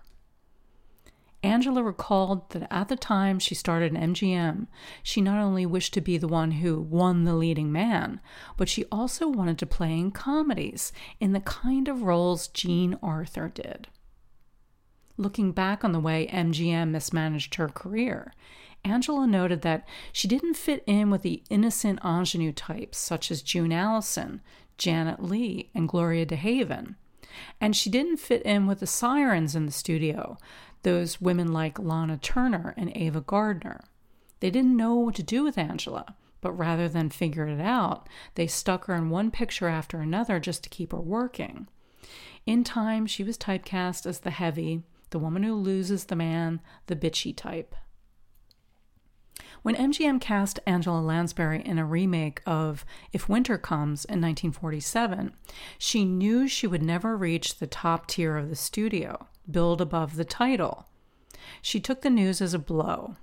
Angela 1.42 1.82
recalled 1.82 2.50
that 2.50 2.66
at 2.72 2.88
the 2.88 2.96
time 2.96 3.38
she 3.38 3.54
started 3.54 3.92
MGM, 3.92 4.66
she 5.02 5.20
not 5.20 5.38
only 5.38 5.64
wished 5.64 5.94
to 5.94 6.00
be 6.00 6.18
the 6.18 6.26
one 6.26 6.52
who 6.52 6.80
won 6.80 7.24
the 7.24 7.34
leading 7.34 7.70
man, 7.70 8.20
but 8.56 8.68
she 8.68 8.84
also 8.90 9.28
wanted 9.28 9.58
to 9.58 9.66
play 9.66 9.92
in 9.92 10.10
comedies 10.10 10.92
in 11.20 11.32
the 11.32 11.40
kind 11.40 11.86
of 11.86 12.02
roles 12.02 12.48
Jean 12.48 12.98
Arthur 13.02 13.48
did. 13.48 13.86
Looking 15.16 15.52
back 15.52 15.84
on 15.84 15.92
the 15.92 16.00
way 16.00 16.28
MGM 16.32 16.90
mismanaged 16.90 17.54
her 17.54 17.68
career, 17.68 18.34
Angela 18.84 19.26
noted 19.26 19.62
that 19.62 19.86
she 20.12 20.28
didn't 20.28 20.54
fit 20.54 20.82
in 20.86 21.10
with 21.10 21.22
the 21.22 21.42
innocent 21.48 22.00
ingenue 22.04 22.52
types 22.52 22.98
such 22.98 23.30
as 23.30 23.42
June 23.42 23.72
Allyson, 23.72 24.40
Janet 24.78 25.22
Leigh, 25.22 25.70
and 25.74 25.88
Gloria 25.88 26.26
DeHaven. 26.26 26.96
And 27.60 27.76
she 27.76 27.90
didn't 27.90 28.18
fit 28.18 28.42
in 28.42 28.66
with 28.66 28.80
the 28.80 28.86
sirens 28.86 29.54
in 29.54 29.66
the 29.66 29.72
studio, 29.72 30.38
those 30.82 31.20
women 31.20 31.52
like 31.52 31.78
Lana 31.78 32.18
Turner 32.18 32.74
and 32.76 32.96
Ava 32.96 33.20
Gardner. 33.20 33.80
They 34.40 34.50
didn't 34.50 34.76
know 34.76 34.94
what 34.94 35.14
to 35.16 35.22
do 35.22 35.42
with 35.42 35.58
Angela, 35.58 36.14
but 36.40 36.52
rather 36.52 36.88
than 36.88 37.10
figure 37.10 37.46
it 37.48 37.60
out, 37.60 38.08
they 38.34 38.46
stuck 38.46 38.84
her 38.84 38.94
in 38.94 39.10
one 39.10 39.30
picture 39.30 39.68
after 39.68 39.98
another 39.98 40.38
just 40.38 40.62
to 40.64 40.70
keep 40.70 40.92
her 40.92 41.00
working. 41.00 41.66
In 42.44 42.62
time, 42.62 43.06
she 43.06 43.24
was 43.24 43.36
typecast 43.36 44.06
as 44.06 44.20
the 44.20 44.30
heavy, 44.30 44.82
the 45.10 45.18
woman 45.18 45.42
who 45.42 45.54
loses 45.54 46.04
the 46.04 46.16
man, 46.16 46.60
the 46.86 46.96
bitchy 46.96 47.34
type. 47.34 47.74
When 49.66 49.74
MGM 49.74 50.20
cast 50.20 50.60
Angela 50.64 51.00
Lansbury 51.00 51.60
in 51.60 51.76
a 51.76 51.84
remake 51.84 52.40
of 52.46 52.84
If 53.12 53.28
Winter 53.28 53.58
Comes 53.58 54.04
in 54.04 54.20
1947, 54.20 55.34
she 55.76 56.04
knew 56.04 56.46
she 56.46 56.68
would 56.68 56.84
never 56.84 57.16
reach 57.16 57.58
the 57.58 57.66
top 57.66 58.06
tier 58.06 58.36
of 58.36 58.48
the 58.48 58.54
studio, 58.54 59.26
billed 59.50 59.80
above 59.80 60.14
the 60.14 60.24
title. 60.24 60.86
She 61.60 61.80
took 61.80 62.02
the 62.02 62.10
news 62.10 62.40
as 62.40 62.54
a 62.54 62.60
blow. 62.60 63.16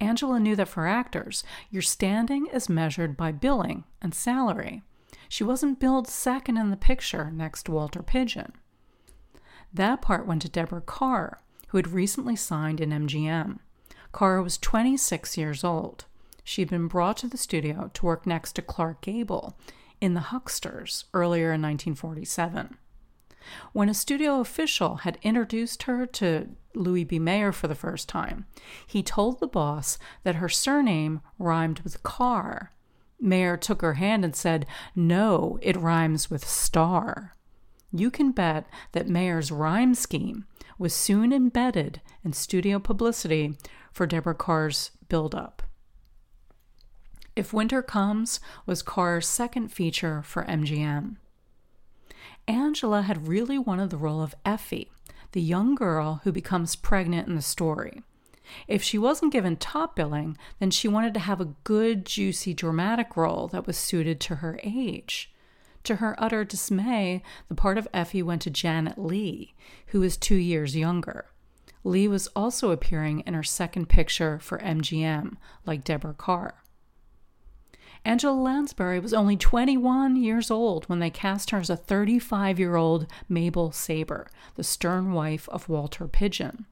Angela 0.00 0.40
knew 0.40 0.56
that 0.56 0.66
for 0.66 0.88
actors, 0.88 1.44
your 1.70 1.80
standing 1.80 2.46
is 2.46 2.68
measured 2.68 3.16
by 3.16 3.30
billing 3.30 3.84
and 4.00 4.12
salary. 4.12 4.82
She 5.28 5.44
wasn't 5.44 5.78
billed 5.78 6.08
second 6.08 6.56
in 6.56 6.70
the 6.70 6.76
picture 6.76 7.30
next 7.30 7.66
to 7.66 7.70
Walter 7.70 8.02
Pidgeon. 8.02 8.54
That 9.72 10.02
part 10.02 10.26
went 10.26 10.42
to 10.42 10.48
Deborah 10.48 10.82
Kerr, 10.84 11.38
who 11.68 11.78
had 11.78 11.92
recently 11.92 12.34
signed 12.34 12.80
in 12.80 12.90
MGM. 12.90 13.60
Kerr 14.12 14.42
was 14.42 14.58
26 14.58 15.36
years 15.36 15.64
old. 15.64 16.04
She 16.44 16.62
had 16.62 16.70
been 16.70 16.88
brought 16.88 17.16
to 17.18 17.28
the 17.28 17.36
studio 17.36 17.90
to 17.94 18.06
work 18.06 18.26
next 18.26 18.52
to 18.52 18.62
Clark 18.62 19.00
Gable 19.00 19.56
in 20.00 20.14
The 20.14 20.20
Hucksters 20.20 21.04
earlier 21.14 21.46
in 21.46 21.62
1947. 21.62 22.76
When 23.72 23.88
a 23.88 23.94
studio 23.94 24.40
official 24.40 24.96
had 24.96 25.18
introduced 25.22 25.84
her 25.84 26.06
to 26.06 26.50
Louis 26.74 27.04
B. 27.04 27.18
Mayer 27.18 27.52
for 27.52 27.68
the 27.68 27.74
first 27.74 28.08
time, 28.08 28.46
he 28.86 29.02
told 29.02 29.40
the 29.40 29.46
boss 29.46 29.98
that 30.22 30.36
her 30.36 30.48
surname 30.48 31.20
rhymed 31.38 31.80
with 31.80 32.02
car. 32.02 32.72
Mayer 33.20 33.56
took 33.56 33.82
her 33.82 33.94
hand 33.94 34.24
and 34.24 34.36
said, 34.36 34.66
No, 34.94 35.58
it 35.62 35.76
rhymes 35.76 36.30
with 36.30 36.46
star 36.46 37.34
you 37.92 38.10
can 38.10 38.32
bet 38.32 38.66
that 38.92 39.08
Mayer's 39.08 39.52
rhyme 39.52 39.94
scheme 39.94 40.46
was 40.78 40.94
soon 40.94 41.32
embedded 41.32 42.00
in 42.24 42.32
studio 42.32 42.78
publicity 42.78 43.56
for 43.92 44.06
Deborah 44.06 44.34
Kerr's 44.34 44.90
build-up. 45.08 45.62
If 47.34 47.52
Winter 47.52 47.82
Comes 47.82 48.40
was 48.66 48.82
Kerr's 48.82 49.26
second 49.26 49.68
feature 49.68 50.22
for 50.22 50.44
MGM. 50.44 51.16
Angela 52.46 53.02
had 53.02 53.28
really 53.28 53.58
wanted 53.58 53.90
the 53.90 53.96
role 53.96 54.22
of 54.22 54.34
Effie, 54.44 54.90
the 55.32 55.40
young 55.40 55.74
girl 55.74 56.20
who 56.24 56.32
becomes 56.32 56.76
pregnant 56.76 57.28
in 57.28 57.36
the 57.36 57.42
story. 57.42 58.02
If 58.68 58.82
she 58.82 58.98
wasn't 58.98 59.32
given 59.32 59.56
top 59.56 59.96
billing, 59.96 60.36
then 60.58 60.70
she 60.70 60.88
wanted 60.88 61.14
to 61.14 61.20
have 61.20 61.40
a 61.40 61.54
good, 61.64 62.04
juicy, 62.04 62.52
dramatic 62.52 63.16
role 63.16 63.48
that 63.48 63.66
was 63.66 63.78
suited 63.78 64.20
to 64.20 64.36
her 64.36 64.60
age. 64.62 65.32
To 65.84 65.96
her 65.96 66.14
utter 66.18 66.44
dismay, 66.44 67.22
the 67.48 67.54
part 67.54 67.78
of 67.78 67.88
Effie 67.94 68.22
went 68.22 68.42
to 68.42 68.50
Janet 68.50 68.98
who 69.86 70.00
was 70.00 70.16
two 70.16 70.36
years 70.36 70.76
younger. 70.76 71.26
Leigh 71.84 72.08
was 72.08 72.28
also 72.28 72.70
appearing 72.70 73.20
in 73.20 73.34
her 73.34 73.42
second 73.42 73.88
picture 73.88 74.38
for 74.38 74.58
MGM, 74.58 75.36
like 75.66 75.84
Deborah 75.84 76.14
Kerr. 76.14 76.54
Angela 78.04 78.34
Lansbury 78.34 78.98
was 78.98 79.14
only 79.14 79.36
21 79.36 80.16
years 80.16 80.50
old 80.50 80.84
when 80.86 80.98
they 80.98 81.10
cast 81.10 81.50
her 81.50 81.58
as 81.58 81.70
a 81.70 81.76
35 81.76 82.58
year 82.58 82.74
old 82.76 83.06
Mabel 83.28 83.70
Saber, 83.70 84.28
the 84.56 84.64
stern 84.64 85.12
wife 85.12 85.48
of 85.50 85.68
Walter 85.68 86.08
Pidgeon. 86.08 86.66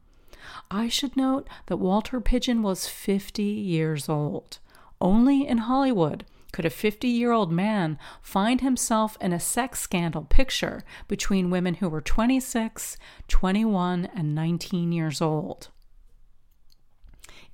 I 0.71 0.89
should 0.89 1.17
note 1.17 1.47
that 1.67 1.77
Walter 1.77 2.21
Pidgeon 2.21 2.63
was 2.63 2.89
50 2.89 3.43
years 3.43 4.09
old. 4.09 4.59
Only 5.01 5.47
in 5.47 5.59
Hollywood 5.59 6.25
could 6.51 6.65
a 6.65 6.71
50 6.71 7.09
year 7.09 7.33
old 7.33 7.51
man 7.51 7.99
find 8.21 8.61
himself 8.61 9.17
in 9.21 9.33
a 9.33 9.41
sex 9.41 9.81
scandal 9.81 10.23
picture 10.25 10.85
between 11.09 11.51
women 11.51 11.75
who 11.75 11.89
were 11.89 12.01
26, 12.01 12.97
21, 13.29 14.07
and 14.15 14.35
19 14.35 14.93
years 14.93 15.21
old. 15.21 15.69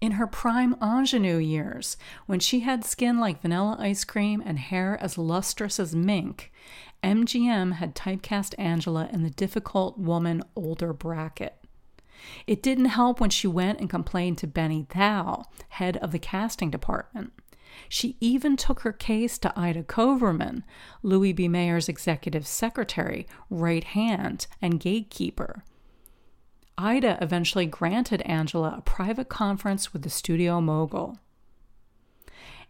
In 0.01 0.13
her 0.13 0.27
prime 0.27 0.77
ingenue 0.83 1.39
years, 1.39 1.97
when 2.27 2.39
she 2.39 2.61
had 2.61 2.85
skin 2.85 3.19
like 3.19 3.41
vanilla 3.41 3.77
ice 3.79 4.05
cream 4.05 4.43
and 4.45 4.59
hair 4.59 4.99
as 5.01 5.17
lustrous 5.17 5.81
as 5.81 5.97
mink, 5.97 6.53
MGM 7.03 7.75
had 7.75 7.95
typecast 7.95 8.55
Angela 8.59 9.09
in 9.13 9.23
the 9.23 9.31
difficult 9.31 9.99
woman 9.99 10.43
older 10.55 10.93
bracket. 10.93 11.57
It 12.47 12.63
didn't 12.63 12.87
help 12.87 13.21
when 13.21 13.31
she 13.31 13.47
went 13.47 13.81
and 13.81 13.89
complained 13.89 14.39
to 14.39 14.47
Benny 14.47 14.87
Thau, 14.89 15.45
head 15.71 15.97
of 15.99 16.13
the 16.13 16.19
casting 16.19 16.71
department. 16.71 17.33
She 17.89 18.17
even 18.21 18.57
took 18.57 18.81
her 18.81 18.93
case 18.93 19.39
to 19.39 19.53
Ida 19.59 19.85
Koverman, 19.85 20.63
Louis 21.03 21.33
B. 21.33 21.49
Mayer's 21.49 21.89
executive 21.89 22.47
secretary, 22.47 23.27
right 23.51 23.85
hand, 23.85 24.47
and 24.61 24.81
gatekeeper. 24.81 25.65
Ida 26.79 27.19
eventually 27.23 27.67
granted 27.67 28.21
Angela 28.23 28.75
a 28.79 28.83
private 28.83 29.29
conference 29.29 29.93
with 29.93 30.03
the 30.03 30.11
studio 30.11 30.61
mogul. 30.61 31.19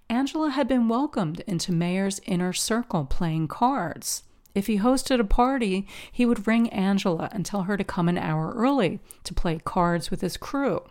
Angela 0.09 0.51
had 0.51 0.69
been 0.69 0.89
welcomed 0.89 1.41
into 1.49 1.73
Mayer's 1.73 2.21
inner 2.27 2.53
circle 2.53 3.05
playing 3.05 3.49
cards. 3.49 4.23
If 4.55 4.69
he 4.69 4.79
hosted 4.79 5.21
a 5.21 5.25
party, 5.25 5.87
he 6.13 6.25
would 6.25 6.47
ring 6.47 6.71
Angela 6.71 7.29
and 7.33 7.45
tell 7.45 7.65
her 7.65 7.77
to 7.77 7.85
come 7.85 8.09
an 8.09 8.17
hour 8.17 8.53
early 8.55 9.01
to 9.25 9.35
play 9.35 9.61
cards 9.65 10.11
with 10.11 10.21
his 10.21 10.37
crew. 10.37 10.83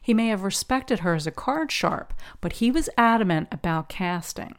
He 0.00 0.14
may 0.14 0.28
have 0.28 0.42
respected 0.42 1.00
her 1.00 1.14
as 1.14 1.26
a 1.26 1.30
card 1.30 1.70
sharp, 1.70 2.14
but 2.40 2.54
he 2.54 2.70
was 2.70 2.88
adamant 2.96 3.48
about 3.50 3.88
casting. 3.88 4.56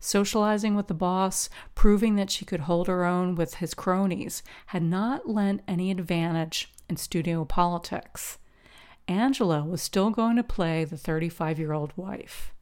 Socializing 0.00 0.74
with 0.74 0.88
the 0.88 0.94
boss, 0.94 1.50
proving 1.74 2.16
that 2.16 2.30
she 2.30 2.44
could 2.44 2.60
hold 2.60 2.88
her 2.88 3.04
own 3.04 3.34
with 3.34 3.54
his 3.54 3.74
cronies, 3.74 4.42
had 4.66 4.82
not 4.82 5.28
lent 5.28 5.62
any 5.68 5.90
advantage 5.90 6.72
in 6.88 6.96
studio 6.96 7.44
politics. 7.44 8.38
Angela 9.06 9.64
was 9.64 9.82
still 9.82 10.10
going 10.10 10.36
to 10.36 10.42
play 10.42 10.84
the 10.84 10.96
35 10.96 11.58
year 11.58 11.72
old 11.72 11.92
wife. 11.96 12.52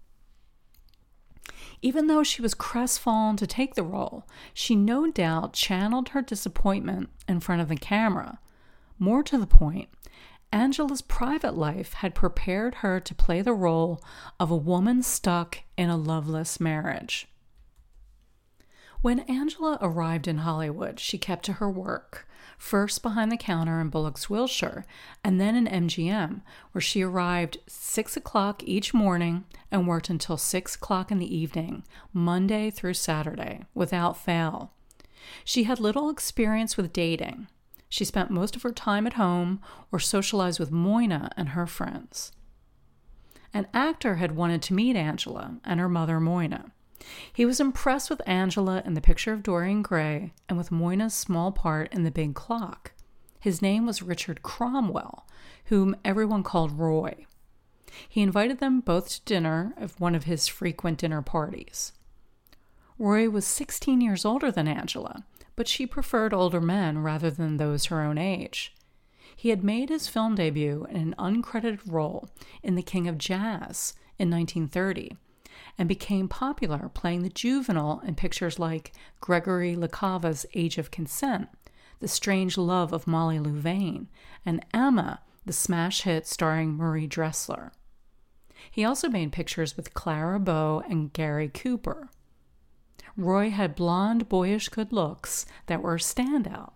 Even 1.81 2.09
though 2.09 2.25
she 2.25 2.43
was 2.43 2.55
crestfallen 2.55 3.37
to 3.37 3.47
take 3.47 3.75
the 3.75 3.85
role, 3.85 4.27
she 4.53 4.75
no 4.75 5.11
doubt 5.11 5.53
channeled 5.53 6.11
her 6.11 6.23
disappointment 6.23 7.09
in 7.29 7.39
front 7.39 7.63
of 7.63 7.69
the 7.69 7.77
camera. 7.77 8.41
More 8.99 9.23
to 9.23 9.39
the 9.39 9.47
point, 9.47 9.89
Angela's 10.53 11.03
private 11.03 11.57
life 11.57 11.95
had 11.95 12.15
prepared 12.15 12.77
her 12.77 13.01
to 13.01 13.15
play 13.15 13.43
the 13.43 13.53
role 13.53 14.03
of 14.41 14.51
a 14.51 14.57
woman 14.57 15.03
stuck 15.03 15.59
in 15.77 15.91
a 15.91 15.97
loveless 15.97 16.59
marriage. 16.59 17.29
When 19.01 19.21
Angela 19.21 19.79
arrived 19.81 20.27
in 20.27 20.39
Hollywood, 20.39 20.99
she 20.99 21.19
kept 21.19 21.45
to 21.45 21.55
her 21.55 21.71
work 21.71 22.29
first 22.59 23.03
behind 23.03 23.31
the 23.31 23.37
counter 23.37 23.81
in 23.81 23.89
Bullock's 23.89 24.29
Wilshire, 24.29 24.85
and 25.23 25.41
then 25.41 25.55
in 25.55 25.87
MGM, 25.87 26.43
where 26.73 26.83
she 26.83 27.03
arrived 27.03 27.59
6 27.69 28.17
o'clock 28.17 28.63
each 28.65 28.93
morning 28.93 29.45
and 29.71 29.87
worked 29.87 30.11
until 30.11 30.37
6 30.37 30.75
o'clock 30.75 31.11
in 31.11 31.19
the 31.19 31.37
evening, 31.37 31.85
Monday 32.13 32.71
through 32.71 32.95
Saturday, 32.95 33.65
without 33.75 34.17
fail. 34.17 34.73
She 35.45 35.65
had 35.65 35.79
little 35.79 36.11
experience 36.11 36.77
with 36.77 36.93
dating. 36.93 37.47
She 37.89 38.05
spent 38.05 38.31
most 38.31 38.57
of 38.57 38.63
her 38.63 38.73
time 38.73 39.07
at 39.07 39.15
home 39.15 39.61
or 39.91 39.99
socialized 39.99 40.61
with 40.61 40.71
Moyna 40.71 41.31
and 41.37 41.51
her 41.51 41.67
friends. 41.67 42.33
An 43.55 43.67
actor 43.73 44.17
had 44.17 44.37
wanted 44.37 44.63
to 44.63 44.75
meet 44.75 44.97
Angela 44.97 45.57
and 45.65 45.81
her 45.81 45.89
mother, 45.89 46.21
Moyna. 46.21 46.71
He 47.33 47.47
was 47.47 47.61
impressed 47.61 48.11
with 48.11 48.21
Angela 48.27 48.83
in 48.85 48.95
the 48.95 49.01
picture 49.01 49.33
of 49.33 49.43
Dorian 49.43 49.83
Gray 49.83 50.35
and 50.49 50.59
with 50.59 50.71
Moyna's 50.71 51.15
small 51.15 51.53
part 51.53 51.93
in 51.93 52.03
The 52.03 52.11
Big 52.11 52.35
Clock. 52.35 52.93
His 53.41 53.63
name 53.63 53.87
was 53.87 54.03
Richard 54.03 54.43
Cromwell, 54.43 55.27
whom 55.67 55.97
everyone 56.05 56.43
called 56.43 56.79
Roy. 56.79 57.27
He 58.09 58.21
invited 58.21 58.59
them 58.59 58.81
both 58.81 59.09
to 59.09 59.25
dinner 59.25 59.73
at 59.79 59.99
one 59.99 60.15
of 60.15 60.25
his 60.25 60.49
frequent 60.49 60.99
dinner 60.99 61.23
parties. 61.23 61.93
Roy 62.99 63.31
was 63.31 63.47
16 63.47 64.01
years 64.01 64.25
older 64.25 64.51
than 64.51 64.69
Angela, 64.69 65.25
but 65.59 65.67
she 65.67 65.89
preferred 65.89 66.33
older 66.33 66.61
men 66.61 66.99
rather 66.99 67.33
than 67.33 67.57
those 67.57 67.87
her 67.87 68.01
own 68.01 68.17
age. 68.17 68.73
He 69.35 69.49
had 69.49 69.65
made 69.65 69.89
his 69.89 70.07
film 70.07 70.37
debut 70.37 70.87
in 70.89 70.97
an 70.97 71.15
uncredited 71.19 71.81
role 71.85 72.29
in 72.63 72.77
The 72.77 72.83
King 72.83 73.09
of 73.09 73.19
Jazz 73.19 73.95
in 74.21 74.31
1930 74.31 75.17
and 75.77 75.89
became 75.89 76.29
popular 76.29 76.89
playing 76.95 77.25
the 77.25 77.29
juvenile 77.29 78.01
in 78.07 78.15
pictures 78.15 78.61
like 78.61 78.93
Gregory 79.21 79.75
La 79.75 79.89
Cava's 79.89 80.47
Age 80.55 80.79
of 80.79 80.93
Consent, 80.93 81.49
The 81.99 82.07
Strange 82.07 82.57
Love 82.57 82.93
of 82.93 83.09
Molly 83.09 83.41
Louvain, 83.41 84.07
and 84.47 84.65
Emma, 84.73 85.23
the 85.45 85.53
smash 85.53 86.03
hit 86.03 86.29
starring 86.29 86.77
Marie 86.77 87.09
Dressler. 87.09 87.73
He 88.71 88.85
also 88.85 89.09
made 89.09 89.33
pictures 89.33 89.77
with 89.77 89.93
Clara 89.93 90.39
Bow 90.39 90.85
and 90.89 91.13
Gary 91.13 91.49
Cooper. 91.49 92.11
Roy 93.17 93.51
had 93.51 93.75
blonde, 93.75 94.29
boyish 94.29 94.69
good 94.69 94.93
looks 94.93 95.47
that 95.67 95.83
were 95.83 95.95
a 95.95 95.99
standout. 95.99 96.73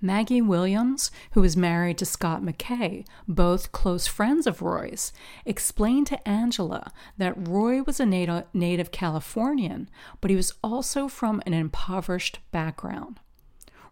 Maggie 0.00 0.42
Williams, 0.42 1.10
who 1.32 1.40
was 1.40 1.56
married 1.56 1.98
to 1.98 2.04
Scott 2.04 2.42
McKay, 2.42 3.04
both 3.26 3.72
close 3.72 4.06
friends 4.06 4.46
of 4.46 4.62
Roy's, 4.62 5.12
explained 5.44 6.06
to 6.08 6.28
Angela 6.28 6.92
that 7.18 7.48
Roy 7.48 7.82
was 7.82 7.98
a 7.98 8.06
native, 8.06 8.44
native 8.52 8.92
Californian, 8.92 9.90
but 10.20 10.30
he 10.30 10.36
was 10.36 10.54
also 10.62 11.08
from 11.08 11.42
an 11.46 11.54
impoverished 11.54 12.38
background. 12.52 13.20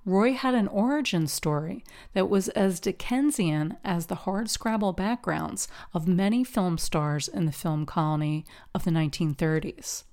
Roy 0.04 0.32
had 0.32 0.54
an 0.54 0.68
origin 0.68 1.26
story 1.26 1.84
that 2.14 2.30
was 2.30 2.48
as 2.50 2.80
Dickensian 2.80 3.76
as 3.84 4.06
the 4.06 4.16
hardscrabble 4.16 4.96
backgrounds 4.96 5.68
of 5.92 6.08
many 6.08 6.44
film 6.44 6.78
stars 6.78 7.28
in 7.28 7.44
the 7.44 7.52
film 7.52 7.84
colony 7.84 8.46
of 8.74 8.84
the 8.84 8.90
1930s. 8.90 10.04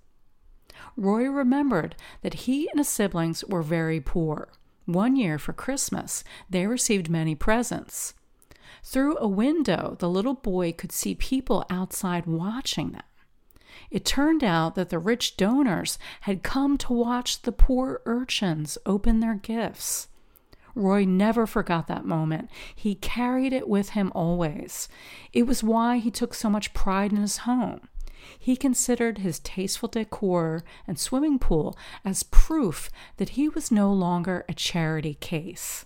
Roy 0.97 1.25
remembered 1.25 1.95
that 2.21 2.45
he 2.45 2.69
and 2.69 2.79
his 2.79 2.87
siblings 2.87 3.43
were 3.45 3.61
very 3.61 3.99
poor. 3.99 4.49
One 4.85 5.15
year 5.15 5.37
for 5.37 5.51
Christmas, 5.53 6.23
they 6.49 6.67
received 6.67 7.09
many 7.09 7.35
presents. 7.35 8.13
Through 8.83 9.17
a 9.17 9.27
window, 9.27 9.95
the 9.99 10.09
little 10.09 10.35
boy 10.35 10.71
could 10.71 10.91
see 10.91 11.15
people 11.15 11.65
outside 11.69 12.27
watching 12.27 12.91
them. 12.91 13.03
It 13.89 14.05
turned 14.05 14.43
out 14.43 14.75
that 14.75 14.89
the 14.89 14.99
rich 14.99 15.37
donors 15.37 15.97
had 16.21 16.43
come 16.43 16.77
to 16.79 16.93
watch 16.93 17.41
the 17.41 17.51
poor 17.51 18.01
urchins 18.05 18.77
open 18.85 19.19
their 19.19 19.35
gifts. 19.35 20.07
Roy 20.75 21.05
never 21.05 21.47
forgot 21.47 21.87
that 21.87 22.05
moment. 22.05 22.49
He 22.75 22.95
carried 22.95 23.53
it 23.53 23.67
with 23.67 23.89
him 23.89 24.11
always. 24.13 24.89
It 25.33 25.47
was 25.47 25.63
why 25.63 25.97
he 25.97 26.11
took 26.11 26.33
so 26.33 26.49
much 26.49 26.73
pride 26.73 27.11
in 27.11 27.17
his 27.17 27.37
home. 27.37 27.87
He 28.37 28.55
considered 28.55 29.19
his 29.19 29.39
tasteful 29.39 29.89
decor 29.89 30.63
and 30.87 30.99
swimming 30.99 31.39
pool 31.39 31.77
as 32.03 32.23
proof 32.23 32.89
that 33.17 33.29
he 33.29 33.49
was 33.49 33.71
no 33.71 33.91
longer 33.91 34.45
a 34.47 34.53
charity 34.53 35.15
case. 35.15 35.85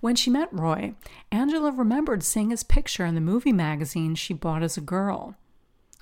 When 0.00 0.16
she 0.16 0.30
met 0.30 0.52
Roy, 0.52 0.94
Angela 1.32 1.72
remembered 1.72 2.22
seeing 2.22 2.50
his 2.50 2.62
picture 2.62 3.06
in 3.06 3.14
the 3.14 3.20
movie 3.20 3.52
magazine 3.52 4.14
she 4.14 4.34
bought 4.34 4.62
as 4.62 4.76
a 4.76 4.82
girl. 4.82 5.36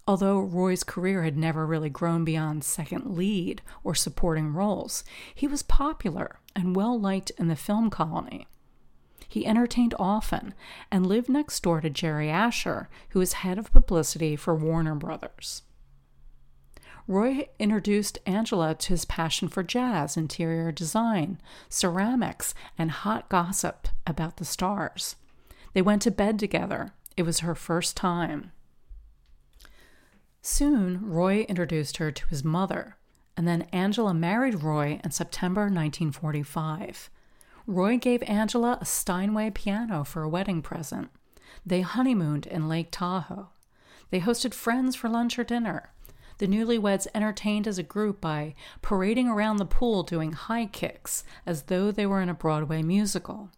Although 0.09 0.41
Roy's 0.41 0.83
career 0.83 1.23
had 1.23 1.37
never 1.37 1.65
really 1.65 1.89
grown 1.89 2.25
beyond 2.25 2.65
second 2.65 3.17
lead 3.17 3.63
or 3.85 3.95
supporting 3.95 4.53
roles, 4.53 5.05
he 5.33 5.47
was 5.47 5.63
popular 5.63 6.41
and 6.57 6.75
well 6.75 6.99
liked 6.99 7.31
in 7.39 7.47
the 7.47 7.55
film 7.55 7.91
colony. 7.91 8.49
He 9.33 9.47
entertained 9.47 9.95
often 9.99 10.53
and 10.91 11.07
lived 11.07 11.31
next 11.31 11.63
door 11.63 11.81
to 11.81 11.89
Jerry 11.89 12.29
Asher, 12.29 12.91
who 13.11 13.19
was 13.19 13.33
head 13.33 13.57
of 13.57 13.73
publicity 13.73 14.37
for 14.37 14.55
Warner 14.55 14.95
Brothers. 14.95 15.63
Roy 17.09 17.49
introduced 17.59 18.19
Angela 18.27 18.75
to 18.75 18.89
his 18.91 19.07
passion 19.07 19.49
for 19.49 19.63
jazz, 19.63 20.19
interior 20.19 20.71
design, 20.71 21.41
ceramics, 21.71 22.53
and 22.77 22.91
hot 22.91 23.31
gossip 23.31 23.89
about 24.07 24.37
the 24.37 24.45
stars. 24.45 25.17
They 25.73 25.81
went 25.81 26.03
to 26.03 26.11
bed 26.11 26.39
together. 26.39 26.93
It 27.17 27.23
was 27.23 27.41
her 27.41 27.55
first 27.55 27.97
time. 27.97 28.53
Soon, 30.43 31.09
Roy 31.09 31.47
introduced 31.49 31.97
her 31.97 32.13
to 32.13 32.29
his 32.29 32.45
mother, 32.45 32.99
and 33.35 33.49
then 33.49 33.63
Angela 33.73 34.13
married 34.13 34.63
Roy 34.63 35.01
in 35.03 35.11
September 35.11 35.63
1945. 35.63 37.09
Roy 37.67 37.97
gave 37.97 38.23
Angela 38.25 38.79
a 38.81 38.85
Steinway 38.85 39.51
piano 39.51 40.05
for 40.05 40.23
a 40.23 40.29
wedding 40.29 40.63
present. 40.63 41.11
They 41.65 41.83
honeymooned 41.83 42.47
in 42.47 42.69
Lake 42.69 42.89
Tahoe. 42.91 43.51
They 44.11 44.21
hosted 44.21 44.55
friends 44.55 44.97
for 44.97 45.09
lunch 45.09 45.39
or 45.39 45.45
dinner. 45.45 45.93
The 46.39 46.49
newlyweds 46.49 47.07
entertained 47.15 47.69
as 47.69 47.79
a 47.79 47.85
group 47.85 48.21
by 48.21 48.55
parading 48.81 49.29
around 49.29 49.59
the 49.59 49.65
pool 49.65 50.03
doing 50.03 50.33
high 50.33 50.67
kicks 50.67 51.25
as 51.47 51.65
though 51.65 51.93
they 51.93 52.07
were 52.07 52.21
in 52.21 52.29
a 52.29 52.35
Broadway 52.35 52.83
musical. 52.83 53.51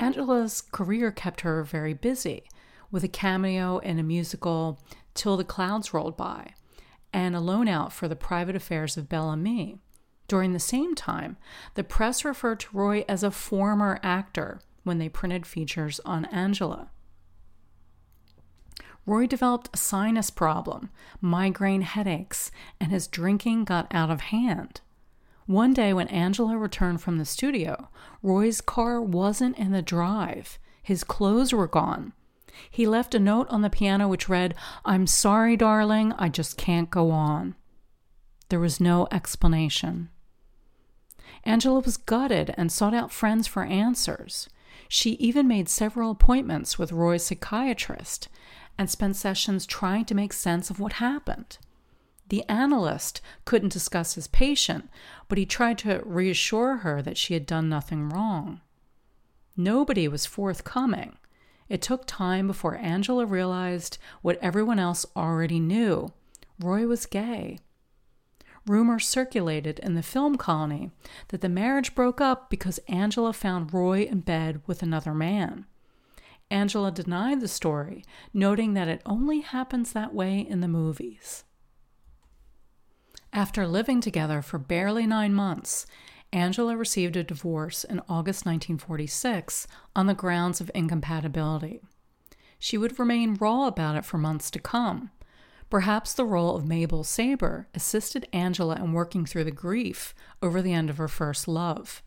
Angela's 0.00 0.60
career 0.60 1.12
kept 1.12 1.42
her 1.42 1.62
very 1.62 1.94
busy, 1.94 2.44
with 2.90 3.04
a 3.04 3.08
cameo 3.08 3.78
in 3.78 3.98
a 3.98 4.02
musical 4.02 4.80
Till 5.14 5.36
the 5.36 5.44
Clouds 5.44 5.94
Rolled 5.94 6.16
By, 6.16 6.54
and 7.12 7.36
a 7.36 7.40
loan 7.40 7.68
out 7.68 7.92
for 7.92 8.08
the 8.08 8.16
private 8.16 8.56
affairs 8.56 8.96
of 8.96 9.08
Bel 9.08 9.28
Ami. 9.28 9.78
During 10.28 10.52
the 10.52 10.60
same 10.60 10.94
time, 10.94 11.36
the 11.74 11.84
press 11.84 12.24
referred 12.24 12.60
to 12.60 12.76
Roy 12.76 13.04
as 13.08 13.22
a 13.22 13.30
former 13.30 13.98
actor 14.02 14.60
when 14.84 14.98
they 14.98 15.08
printed 15.08 15.46
features 15.46 16.00
on 16.04 16.24
Angela. 16.26 16.90
Roy 19.04 19.26
developed 19.26 19.70
a 19.72 19.76
sinus 19.76 20.30
problem, 20.30 20.90
migraine 21.20 21.82
headaches, 21.82 22.50
and 22.80 22.92
his 22.92 23.08
drinking 23.08 23.64
got 23.64 23.92
out 23.92 24.10
of 24.10 24.20
hand. 24.20 24.80
One 25.46 25.74
day, 25.74 25.92
when 25.92 26.06
Angela 26.08 26.56
returned 26.56 27.02
from 27.02 27.18
the 27.18 27.24
studio, 27.24 27.88
Roy's 28.22 28.60
car 28.60 29.02
wasn't 29.02 29.58
in 29.58 29.72
the 29.72 29.82
drive. 29.82 30.58
His 30.82 31.02
clothes 31.02 31.52
were 31.52 31.66
gone. 31.66 32.12
He 32.70 32.86
left 32.86 33.14
a 33.14 33.18
note 33.18 33.48
on 33.50 33.62
the 33.62 33.70
piano 33.70 34.06
which 34.06 34.28
read, 34.28 34.54
I'm 34.84 35.06
sorry, 35.06 35.56
darling, 35.56 36.12
I 36.12 36.28
just 36.28 36.56
can't 36.56 36.90
go 36.90 37.10
on. 37.10 37.56
There 38.52 38.60
was 38.60 38.80
no 38.80 39.08
explanation. 39.10 40.10
Angela 41.42 41.80
was 41.80 41.96
gutted 41.96 42.52
and 42.58 42.70
sought 42.70 42.92
out 42.92 43.10
friends 43.10 43.46
for 43.46 43.64
answers. 43.64 44.50
She 44.88 45.12
even 45.12 45.48
made 45.48 45.70
several 45.70 46.10
appointments 46.10 46.78
with 46.78 46.92
Roy's 46.92 47.22
psychiatrist 47.22 48.28
and 48.76 48.90
spent 48.90 49.16
sessions 49.16 49.64
trying 49.64 50.04
to 50.04 50.14
make 50.14 50.34
sense 50.34 50.68
of 50.68 50.78
what 50.78 50.92
happened. 51.00 51.56
The 52.28 52.46
analyst 52.46 53.22
couldn't 53.46 53.72
discuss 53.72 54.16
his 54.16 54.28
patient, 54.28 54.90
but 55.28 55.38
he 55.38 55.46
tried 55.46 55.78
to 55.78 56.02
reassure 56.04 56.76
her 56.76 57.00
that 57.00 57.16
she 57.16 57.32
had 57.32 57.46
done 57.46 57.70
nothing 57.70 58.10
wrong. 58.10 58.60
Nobody 59.56 60.06
was 60.08 60.26
forthcoming. 60.26 61.16
It 61.70 61.80
took 61.80 62.02
time 62.04 62.48
before 62.48 62.76
Angela 62.76 63.24
realized 63.24 63.96
what 64.20 64.36
everyone 64.42 64.78
else 64.78 65.06
already 65.16 65.58
knew 65.58 66.12
Roy 66.60 66.86
was 66.86 67.06
gay. 67.06 67.58
Rumors 68.66 69.08
circulated 69.08 69.80
in 69.80 69.94
the 69.94 70.02
film 70.02 70.36
colony 70.36 70.90
that 71.28 71.40
the 71.40 71.48
marriage 71.48 71.94
broke 71.94 72.20
up 72.20 72.48
because 72.48 72.78
Angela 72.86 73.32
found 73.32 73.74
Roy 73.74 74.02
in 74.02 74.20
bed 74.20 74.62
with 74.66 74.82
another 74.82 75.14
man. 75.14 75.66
Angela 76.50 76.92
denied 76.92 77.40
the 77.40 77.48
story, 77.48 78.04
noting 78.32 78.74
that 78.74 78.86
it 78.86 79.02
only 79.06 79.40
happens 79.40 79.92
that 79.92 80.14
way 80.14 80.38
in 80.38 80.60
the 80.60 80.68
movies. 80.68 81.44
After 83.32 83.66
living 83.66 84.00
together 84.00 84.42
for 84.42 84.58
barely 84.58 85.06
nine 85.06 85.32
months, 85.32 85.86
Angela 86.32 86.76
received 86.76 87.16
a 87.16 87.24
divorce 87.24 87.84
in 87.84 88.00
August 88.00 88.46
1946 88.46 89.66
on 89.96 90.06
the 90.06 90.14
grounds 90.14 90.60
of 90.60 90.70
incompatibility. 90.74 91.80
She 92.58 92.78
would 92.78 92.98
remain 92.98 93.34
raw 93.34 93.66
about 93.66 93.96
it 93.96 94.04
for 94.04 94.18
months 94.18 94.50
to 94.52 94.60
come. 94.60 95.10
Perhaps 95.72 96.12
the 96.12 96.26
role 96.26 96.54
of 96.54 96.66
Mabel 96.66 97.02
Saber 97.02 97.66
assisted 97.74 98.28
Angela 98.30 98.76
in 98.76 98.92
working 98.92 99.24
through 99.24 99.44
the 99.44 99.50
grief 99.50 100.14
over 100.42 100.60
the 100.60 100.74
end 100.74 100.90
of 100.90 100.98
her 100.98 101.08
first 101.08 101.48
love. 101.48 102.02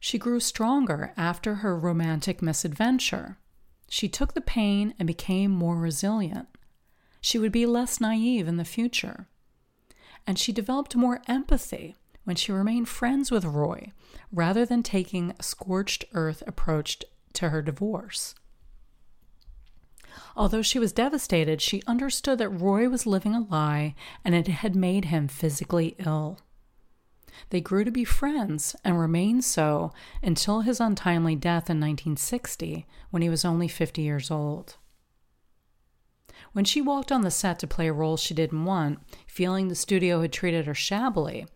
She 0.00 0.18
grew 0.18 0.40
stronger 0.40 1.12
after 1.16 1.54
her 1.54 1.78
romantic 1.78 2.42
misadventure. 2.42 3.38
She 3.88 4.08
took 4.08 4.34
the 4.34 4.40
pain 4.40 4.92
and 4.98 5.06
became 5.06 5.52
more 5.52 5.76
resilient. 5.76 6.48
She 7.20 7.38
would 7.38 7.52
be 7.52 7.64
less 7.64 8.00
naive 8.00 8.48
in 8.48 8.56
the 8.56 8.64
future. 8.64 9.28
And 10.26 10.36
she 10.36 10.50
developed 10.50 10.96
more 10.96 11.22
empathy 11.28 11.94
when 12.24 12.34
she 12.34 12.50
remained 12.50 12.88
friends 12.88 13.30
with 13.30 13.44
Roy 13.44 13.92
rather 14.32 14.66
than 14.66 14.82
taking 14.82 15.32
a 15.38 15.44
scorched 15.44 16.06
earth 16.12 16.42
approach 16.44 17.04
to 17.34 17.50
her 17.50 17.62
divorce. 17.62 18.34
Although 20.36 20.62
she 20.62 20.78
was 20.78 20.92
devastated, 20.92 21.60
she 21.60 21.82
understood 21.86 22.38
that 22.38 22.48
Roy 22.48 22.88
was 22.88 23.06
living 23.06 23.34
a 23.34 23.40
lie 23.40 23.94
and 24.24 24.34
it 24.34 24.48
had 24.48 24.74
made 24.74 25.06
him 25.06 25.28
physically 25.28 25.94
ill. 25.98 26.40
They 27.50 27.60
grew 27.60 27.84
to 27.84 27.90
be 27.90 28.04
friends 28.04 28.74
and 28.84 28.98
remained 28.98 29.44
so 29.44 29.92
until 30.22 30.62
his 30.62 30.80
untimely 30.80 31.36
death 31.36 31.70
in 31.70 31.78
1960 31.78 32.86
when 33.10 33.22
he 33.22 33.28
was 33.28 33.44
only 33.44 33.68
50 33.68 34.02
years 34.02 34.30
old. 34.30 34.76
When 36.52 36.64
she 36.64 36.80
walked 36.80 37.12
on 37.12 37.22
the 37.22 37.30
set 37.30 37.58
to 37.60 37.66
play 37.66 37.88
a 37.88 37.92
role 37.92 38.16
she 38.16 38.34
didn't 38.34 38.64
want, 38.64 38.98
feeling 39.26 39.68
the 39.68 39.74
studio 39.74 40.22
had 40.22 40.32
treated 40.32 40.66
her 40.66 40.74
shabbily, 40.74 41.46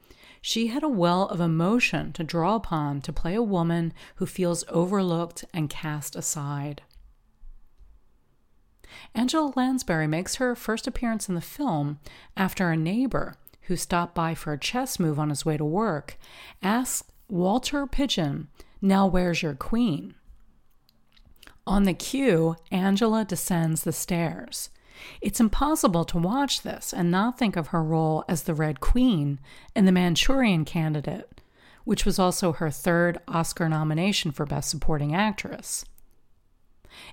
she 0.40 0.66
had 0.68 0.82
a 0.82 0.88
well 0.88 1.26
of 1.28 1.40
emotion 1.40 2.12
to 2.12 2.24
draw 2.24 2.56
upon 2.56 3.00
to 3.02 3.12
play 3.12 3.34
a 3.34 3.42
woman 3.42 3.92
who 4.16 4.26
feels 4.26 4.64
overlooked 4.68 5.44
and 5.54 5.70
cast 5.70 6.16
aside. 6.16 6.82
Angela 9.14 9.52
Lansbury 9.56 10.06
makes 10.06 10.36
her 10.36 10.54
first 10.54 10.86
appearance 10.86 11.28
in 11.28 11.34
the 11.34 11.40
film 11.40 11.98
after 12.36 12.70
a 12.70 12.76
neighbor 12.76 13.36
who 13.62 13.76
stopped 13.76 14.14
by 14.14 14.34
for 14.34 14.52
a 14.52 14.58
chess 14.58 14.98
move 14.98 15.18
on 15.18 15.30
his 15.30 15.44
way 15.44 15.56
to 15.56 15.64
work, 15.64 16.18
asks 16.62 17.08
Walter 17.28 17.86
Pidgeon, 17.86 18.48
Now 18.80 19.06
where's 19.06 19.42
your 19.42 19.54
queen? 19.54 20.14
On 21.66 21.84
the 21.84 21.94
cue, 21.94 22.56
Angela 22.70 23.24
descends 23.24 23.84
the 23.84 23.92
stairs. 23.92 24.70
It's 25.20 25.40
impossible 25.40 26.04
to 26.06 26.18
watch 26.18 26.62
this 26.62 26.92
and 26.92 27.10
not 27.10 27.38
think 27.38 27.56
of 27.56 27.68
her 27.68 27.82
role 27.82 28.24
as 28.28 28.42
the 28.42 28.54
Red 28.54 28.80
Queen 28.80 29.40
in 29.74 29.84
The 29.84 29.92
Manchurian 29.92 30.64
Candidate, 30.64 31.40
which 31.84 32.04
was 32.04 32.18
also 32.18 32.52
her 32.52 32.70
third 32.70 33.18
Oscar 33.28 33.68
nomination 33.68 34.32
for 34.32 34.44
Best 34.44 34.70
Supporting 34.70 35.14
Actress. 35.14 35.84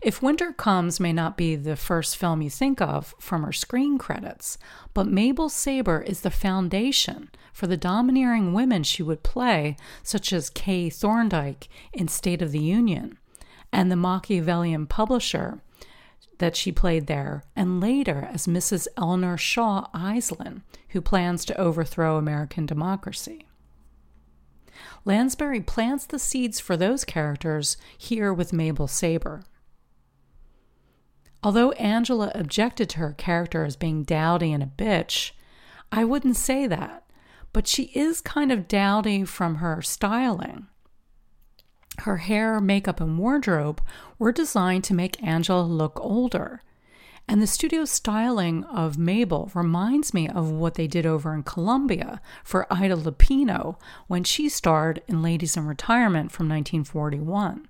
If 0.01 0.21
Winter 0.21 0.53
Comes 0.53 0.99
may 0.99 1.13
not 1.13 1.37
be 1.37 1.55
the 1.55 1.75
first 1.75 2.17
film 2.17 2.41
you 2.41 2.49
think 2.49 2.81
of 2.81 3.15
from 3.19 3.43
her 3.43 3.51
screen 3.51 3.97
credits, 3.97 4.57
but 4.93 5.07
Mabel 5.07 5.49
Saber 5.49 6.01
is 6.01 6.21
the 6.21 6.31
foundation 6.31 7.29
for 7.53 7.67
the 7.67 7.77
domineering 7.77 8.53
women 8.53 8.83
she 8.83 9.03
would 9.03 9.23
play, 9.23 9.75
such 10.03 10.31
as 10.31 10.49
Kay 10.49 10.89
Thorndyke 10.89 11.67
in 11.93 12.07
State 12.07 12.41
of 12.41 12.51
the 12.51 12.59
Union, 12.59 13.17
and 13.71 13.91
the 13.91 13.95
Machiavellian 13.95 14.87
publisher 14.87 15.61
that 16.39 16.55
she 16.55 16.71
played 16.71 17.07
there, 17.07 17.43
and 17.55 17.81
later 17.81 18.29
as 18.31 18.47
Mrs. 18.47 18.87
Eleanor 18.97 19.37
Shaw 19.37 19.87
Iselin, 19.93 20.61
who 20.89 21.01
plans 21.01 21.45
to 21.45 21.59
overthrow 21.59 22.17
American 22.17 22.65
democracy. 22.65 23.45
Lansbury 25.05 25.61
plants 25.61 26.05
the 26.05 26.19
seeds 26.19 26.59
for 26.59 26.77
those 26.77 27.03
characters 27.03 27.77
here 27.97 28.33
with 28.33 28.53
Mabel 28.53 28.87
Saber. 28.87 29.43
Although 31.41 31.71
Angela 31.73 32.31
objected 32.35 32.89
to 32.89 32.99
her 32.99 33.13
character 33.13 33.63
as 33.63 33.75
being 33.75 34.03
dowdy 34.03 34.51
and 34.51 34.61
a 34.61 34.65
bitch, 34.65 35.31
I 35.91 36.03
wouldn't 36.03 36.35
say 36.35 36.67
that, 36.67 37.05
but 37.53 37.67
she 37.67 37.83
is 37.95 38.21
kind 38.21 38.51
of 38.51 38.67
dowdy 38.67 39.23
from 39.23 39.55
her 39.55 39.81
styling. 39.81 40.67
Her 41.99 42.17
hair, 42.17 42.59
makeup, 42.59 43.01
and 43.01 43.17
wardrobe 43.17 43.81
were 44.17 44.31
designed 44.31 44.83
to 44.85 44.93
make 44.93 45.21
Angela 45.23 45.63
look 45.63 45.99
older. 46.01 46.61
And 47.27 47.41
the 47.41 47.47
studio 47.47 47.85
styling 47.85 48.63
of 48.65 48.97
Mabel 48.97 49.51
reminds 49.53 50.13
me 50.13 50.27
of 50.27 50.49
what 50.49 50.73
they 50.73 50.87
did 50.87 51.05
over 51.05 51.33
in 51.33 51.43
Columbia 51.43 52.21
for 52.43 52.71
Ida 52.73 52.95
Lupino 52.95 53.77
when 54.07 54.23
she 54.23 54.49
starred 54.49 55.03
in 55.07 55.21
Ladies 55.21 55.55
in 55.55 55.67
Retirement 55.67 56.31
from 56.31 56.49
1941. 56.49 57.68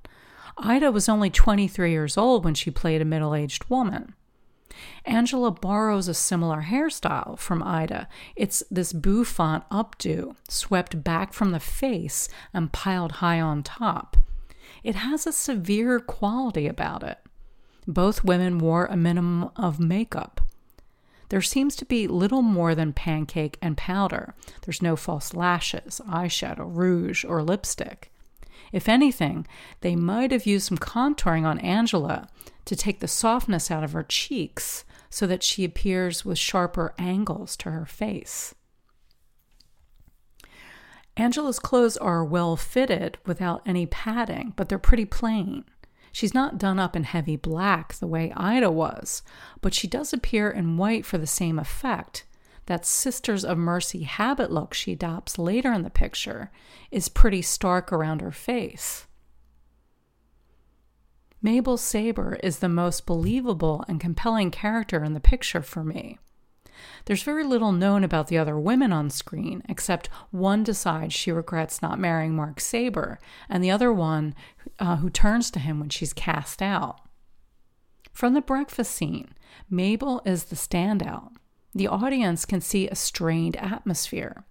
Ida 0.61 0.91
was 0.91 1.07
only 1.09 1.29
23 1.29 1.91
years 1.91 2.17
old 2.17 2.43
when 2.43 2.53
she 2.53 2.71
played 2.71 3.01
a 3.01 3.05
middle 3.05 3.33
aged 3.33 3.69
woman. 3.69 4.13
Angela 5.05 5.51
borrows 5.51 6.07
a 6.07 6.13
similar 6.13 6.63
hairstyle 6.63 7.37
from 7.37 7.63
Ida. 7.63 8.07
It's 8.35 8.63
this 8.69 8.93
bouffant 8.93 9.63
updo, 9.69 10.35
swept 10.47 11.03
back 11.03 11.33
from 11.33 11.51
the 11.51 11.59
face 11.59 12.29
and 12.53 12.71
piled 12.71 13.13
high 13.13 13.41
on 13.41 13.63
top. 13.63 14.17
it 14.83 14.95
has 14.95 15.27
a 15.27 15.33
severe 15.33 15.99
quality 15.99 16.67
about 16.67 17.03
it. 17.03 17.17
Both 17.87 18.23
women 18.23 18.59
wore 18.59 18.85
a 18.85 18.95
minimum 18.95 19.51
of 19.55 19.79
makeup. 19.79 20.41
There 21.29 21.41
seems 21.41 21.75
to 21.77 21.85
be 21.85 22.07
little 22.07 22.41
more 22.41 22.75
than 22.75 22.93
pancake 22.93 23.57
and 23.61 23.77
powder. 23.77 24.35
There's 24.61 24.81
no 24.81 24.95
false 24.95 25.33
lashes, 25.33 26.01
eyeshadow, 26.07 26.65
rouge, 26.75 27.25
or 27.25 27.43
lipstick. 27.43 28.11
If 28.71 28.89
anything, 28.89 29.47
they 29.81 29.95
might 29.95 30.31
have 30.31 30.45
used 30.45 30.67
some 30.67 30.77
contouring 30.77 31.45
on 31.45 31.59
Angela 31.59 32.27
to 32.65 32.75
take 32.75 32.99
the 32.99 33.07
softness 33.07 33.71
out 33.71 33.83
of 33.83 33.93
her 33.93 34.03
cheeks 34.03 34.85
so 35.09 35.25
that 35.27 35.43
she 35.43 35.63
appears 35.63 36.23
with 36.23 36.37
sharper 36.37 36.93
angles 36.97 37.57
to 37.57 37.71
her 37.71 37.85
face. 37.85 38.53
Angela's 41.17 41.59
clothes 41.59 41.97
are 41.97 42.23
well 42.23 42.55
fitted 42.55 43.17
without 43.25 43.61
any 43.65 43.85
padding, 43.85 44.53
but 44.55 44.69
they're 44.69 44.79
pretty 44.79 45.05
plain. 45.05 45.65
She's 46.11 46.33
not 46.33 46.57
done 46.57 46.79
up 46.79 46.95
in 46.95 47.03
heavy 47.03 47.35
black 47.35 47.93
the 47.95 48.07
way 48.07 48.31
Ida 48.35 48.71
was, 48.71 49.21
but 49.61 49.73
she 49.73 49.87
does 49.87 50.13
appear 50.13 50.49
in 50.49 50.77
white 50.77 51.05
for 51.05 51.17
the 51.17 51.27
same 51.27 51.59
effect. 51.59 52.25
That 52.69 52.85
Sisters 52.85 53.43
of 53.43 53.57
Mercy 53.57 54.03
habit 54.03 54.51
look 54.51 54.75
she 54.75 54.91
adopts 54.91 55.39
later 55.39 55.73
in 55.73 55.81
the 55.81 55.89
picture 55.89 56.51
is 56.91 57.09
pretty 57.09 57.41
stark 57.41 57.91
around 57.91 58.21
her 58.21 58.31
face. 58.31 59.07
Mabel 61.41 61.77
Saber 61.77 62.37
is 62.43 62.59
the 62.59 62.69
most 62.69 63.07
believable 63.07 63.83
and 63.87 63.99
compelling 63.99 64.51
character 64.51 65.03
in 65.03 65.13
the 65.15 65.19
picture 65.19 65.63
for 65.63 65.83
me. 65.83 66.19
There's 67.05 67.23
very 67.23 67.43
little 67.43 67.71
known 67.71 68.03
about 68.03 68.27
the 68.27 68.37
other 68.37 68.59
women 68.59 68.93
on 68.93 69.09
screen, 69.09 69.63
except 69.67 70.07
one 70.29 70.63
decides 70.63 71.15
she 71.15 71.31
regrets 71.31 71.81
not 71.81 71.97
marrying 71.97 72.35
Mark 72.35 72.59
Saber, 72.59 73.17
and 73.49 73.63
the 73.63 73.71
other 73.71 73.91
one 73.91 74.35
uh, 74.77 74.97
who 74.97 75.09
turns 75.09 75.49
to 75.51 75.59
him 75.59 75.79
when 75.79 75.89
she's 75.89 76.13
cast 76.13 76.61
out. 76.61 76.99
From 78.13 78.35
the 78.35 78.41
breakfast 78.41 78.91
scene, 78.91 79.33
Mabel 79.71 80.21
is 80.23 80.45
the 80.45 80.55
standout. 80.55 81.31
The 81.73 81.87
audience 81.87 82.45
can 82.45 82.61
see 82.61 82.87
a 82.87 82.95
strained 82.95 83.55
atmosphere. 83.57 84.43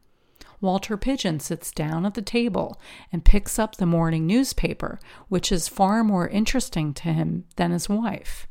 Walter 0.60 0.96
Pidgeon 0.96 1.40
sits 1.40 1.70
down 1.70 2.04
at 2.04 2.14
the 2.14 2.22
table 2.22 2.80
and 3.12 3.24
picks 3.24 3.58
up 3.58 3.76
the 3.76 3.86
morning 3.86 4.26
newspaper, 4.26 4.98
which 5.28 5.52
is 5.52 5.68
far 5.68 6.02
more 6.02 6.28
interesting 6.28 6.92
to 6.94 7.12
him 7.12 7.44
than 7.56 7.70
his 7.70 7.88
wife. 7.88 8.46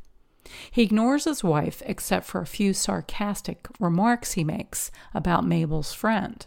He 0.71 0.84
ignores 0.84 1.25
his 1.25 1.43
wife 1.43 1.82
except 1.86 2.25
for 2.25 2.41
a 2.41 2.47
few 2.47 2.73
sarcastic 2.73 3.67
remarks 3.80 4.34
he 4.34 4.43
makes 4.43 4.91
about 5.13 5.45
Mabel's 5.45 5.93
friend. 5.93 6.45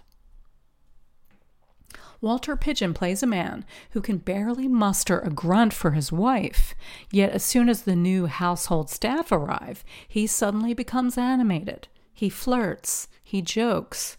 Walter 2.23 2.55
Pidgeon 2.55 2.93
plays 2.93 3.23
a 3.23 3.27
man 3.27 3.65
who 3.93 4.03
can 4.03 4.19
barely 4.19 4.69
muster 4.69 5.21
a 5.21 5.31
grunt 5.31 5.73
for 5.73 5.93
his 5.93 6.13
wife, 6.13 6.75
yet 7.11 7.31
as 7.31 7.43
soon 7.43 7.69
as 7.69 7.83
the 7.83 7.97
new 7.97 8.27
household 8.27 8.91
staff 8.91 9.33
arrive, 9.33 9.85
he 10.07 10.27
suddenly 10.27 10.75
becomes 10.75 11.17
animated. 11.17 11.89
He 12.21 12.29
flirts, 12.29 13.09
he 13.25 13.41
jokes. 13.41 14.19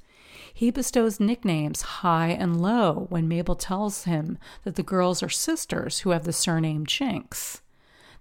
He 0.56 0.72
bestows 0.72 1.20
nicknames 1.20 1.84
high 2.02 2.30
and 2.30 2.60
low 2.60 3.06
when 3.10 3.28
Mabel 3.28 3.54
tells 3.54 4.06
him 4.06 4.40
that 4.64 4.74
the 4.74 4.82
girls 4.82 5.22
are 5.22 5.30
sisters 5.30 6.00
who 6.00 6.10
have 6.10 6.24
the 6.24 6.34
surname 6.34 6.88
Jinks. 6.88 7.62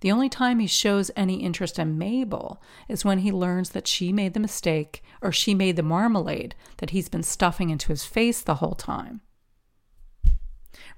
The 0.00 0.12
only 0.12 0.28
time 0.28 0.58
he 0.58 0.66
shows 0.66 1.10
any 1.16 1.36
interest 1.36 1.78
in 1.78 1.96
Mabel 1.96 2.60
is 2.90 3.06
when 3.06 3.20
he 3.20 3.32
learns 3.32 3.70
that 3.70 3.88
she 3.88 4.12
made 4.12 4.34
the 4.34 4.38
mistake 4.38 5.02
or 5.22 5.32
she 5.32 5.54
made 5.54 5.76
the 5.76 5.82
marmalade 5.82 6.54
that 6.76 6.90
he's 6.90 7.08
been 7.08 7.22
stuffing 7.22 7.70
into 7.70 7.88
his 7.88 8.04
face 8.04 8.42
the 8.42 8.56
whole 8.56 8.74
time. 8.74 9.22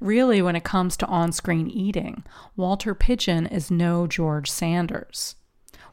Really, 0.01 0.43
when 0.43 0.57
it 0.57 0.65
comes 0.65 0.97
to 0.97 1.07
on 1.07 1.31
screen 1.31 1.69
eating, 1.69 2.25
Walter 2.57 2.97
Pidgeon 2.97 3.47
is 3.47 3.71
no 3.71 4.09
George 4.09 4.51
Sanders. 4.51 5.37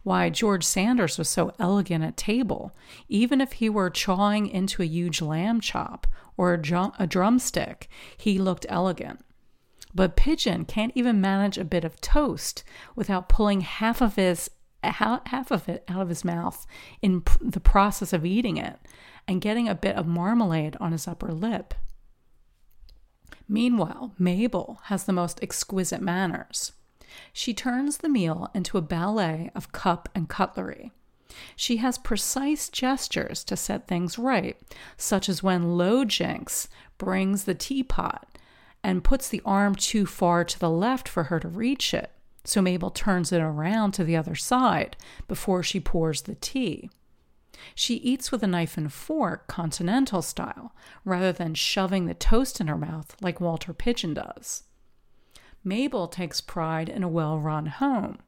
Why, 0.04 0.30
George 0.30 0.64
Sanders 0.64 1.18
was 1.18 1.30
so 1.30 1.54
elegant 1.60 2.04
at 2.04 2.18
table, 2.18 2.76
even 3.08 3.42
if 3.42 3.54
he 3.54 3.70
were 3.70 3.90
chawing 3.90 4.48
into 4.48 4.82
a 4.82 4.88
huge 4.88 5.22
lamb 5.22 5.60
chop 5.62 6.08
or 6.38 6.54
a, 6.54 6.92
a 7.00 7.08
drumstick, 7.08 7.90
he 8.18 8.40
looked 8.40 8.66
elegant. 8.70 9.20
But 9.94 10.16
Pidgeon 10.16 10.66
can't 10.66 10.94
even 10.96 11.20
manage 11.20 11.58
a 11.58 11.66
bit 11.66 11.84
of 11.84 12.00
toast 12.00 12.64
without 12.96 13.30
pulling 13.30 13.62
half 13.62 14.02
of 14.02 14.16
his 14.16 14.50
half 14.82 15.52
of 15.52 15.68
it 15.68 15.84
out 15.90 16.02
of 16.02 16.08
his 16.08 16.24
mouth 16.24 16.66
in 17.02 17.22
the 17.42 17.60
process 17.60 18.14
of 18.14 18.26
eating 18.26 18.56
it 18.56 18.80
and 19.28 19.42
getting 19.42 19.68
a 19.68 19.76
bit 19.76 19.96
of 19.96 20.08
marmalade 20.08 20.78
on 20.80 20.94
his 20.94 21.06
upper 21.06 21.34
lip. 21.34 21.74
Meanwhile, 23.48 24.14
Mabel 24.18 24.80
has 24.86 25.04
the 25.04 25.12
most 25.12 25.44
exquisite 25.44 26.02
manners. 26.02 26.72
She 27.34 27.54
turns 27.54 27.98
the 27.98 28.10
meal 28.10 28.50
into 28.54 28.78
a 28.78 28.82
ballet 28.82 29.52
of 29.56 29.72
cup 29.72 30.10
and 30.14 30.30
cutlery. 30.30 30.92
She 31.56 31.78
has 31.78 31.98
precise 31.98 32.70
gestures 32.70 33.44
to 33.46 33.56
set 33.56 33.88
things 33.88 34.18
right, 34.18 34.58
such 34.98 35.30
as 35.30 35.44
when 35.44 35.78
Low 35.78 36.04
Jinks 36.06 36.68
brings 36.98 37.44
the 37.44 37.56
teapot 37.56 38.38
and 38.84 39.04
puts 39.04 39.28
the 39.28 39.42
arm 39.46 39.76
too 39.76 40.06
far 40.06 40.44
to 40.44 40.60
the 40.60 40.70
left 40.70 41.08
for 41.08 41.26
her 41.26 41.40
to 41.40 41.48
reach 41.48 41.94
it. 41.94 42.12
So 42.46 42.62
Mabel 42.62 42.90
turns 42.90 43.32
it 43.32 43.42
around 43.42 43.92
to 43.94 44.04
the 44.04 44.16
other 44.16 44.36
side 44.36 44.98
before 45.28 45.62
she 45.62 45.80
pours 45.80 46.22
the 46.22 46.36
tea. 46.36 46.90
She 47.76 47.96
eats 47.96 48.32
with 48.32 48.42
a 48.42 48.48
knife 48.48 48.78
and 48.78 48.92
fork, 48.92 49.48
continental 49.48 50.22
style, 50.22 50.74
rather 51.04 51.32
than 51.32 51.54
shoving 51.54 52.06
the 52.06 52.14
toast 52.14 52.62
in 52.62 52.68
her 52.68 52.78
mouth 52.78 53.16
like 53.22 53.42
Walter 53.42 53.74
Pidgeon 53.74 54.14
does. 54.14 54.64
Mabel 55.64 56.08
takes 56.08 56.42
pride 56.42 56.90
in 56.90 57.04
a 57.04 57.08
well 57.08 57.40
run 57.40 57.68
home. 57.68 58.20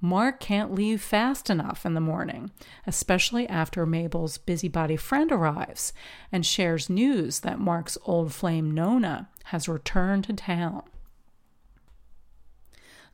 Mark 0.00 0.38
can't 0.38 0.74
leave 0.74 1.00
fast 1.00 1.48
enough 1.48 1.86
in 1.86 1.94
the 1.94 2.00
morning, 2.00 2.50
especially 2.86 3.48
after 3.48 3.86
Mabel's 3.86 4.36
busybody 4.36 4.96
friend 4.96 5.32
arrives 5.32 5.92
and 6.30 6.44
shares 6.44 6.90
news 6.90 7.40
that 7.40 7.58
Mark's 7.58 7.96
old 8.04 8.32
flame 8.32 8.70
Nona 8.70 9.30
has 9.44 9.68
returned 9.68 10.24
to 10.24 10.34
town. 10.34 10.82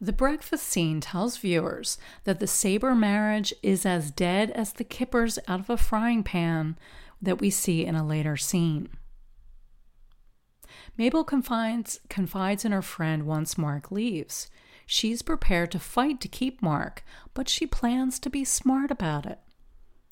The 0.01 0.13
breakfast 0.13 0.67
scene 0.67 1.01
tells 1.01 1.37
viewers 1.37 1.99
that 2.25 2.41
the 2.41 2.47
Saber 2.47 2.95
marriage 2.95 3.53
is 3.63 3.85
as 3.85 4.11
dead 4.11 4.51
as 4.53 4.73
the 4.73 4.85
kippers 4.85 5.39
out 5.47 5.61
of 5.61 5.69
a 5.71 5.77
frying 5.77 6.23
pan 6.23 6.79
that 7.21 7.39
we 7.39 7.51
see 7.51 7.85
in 7.85 7.95
a 7.95 8.07
later 8.07 8.37
scene. 8.37 8.89
Mabel 10.96 11.24
confides, 11.24 12.00
confides 12.09 12.64
in 12.64 12.72
her 12.72 12.83
friend 12.83 13.24
once 13.24 13.57
Mark 13.57 13.90
leaves. 13.90 14.50
She's 14.87 15.22
prepared 15.22 15.70
to 15.72 15.79
fight 15.79 16.20
to 16.20 16.29
keep 16.29 16.61
Mark, 16.61 17.05
but 17.33 17.48
she 17.48 17.66
plans 17.66 18.18
to 18.18 18.31
be 18.31 18.44
smart 18.44 18.90
about 18.90 19.24
it. 19.24 19.38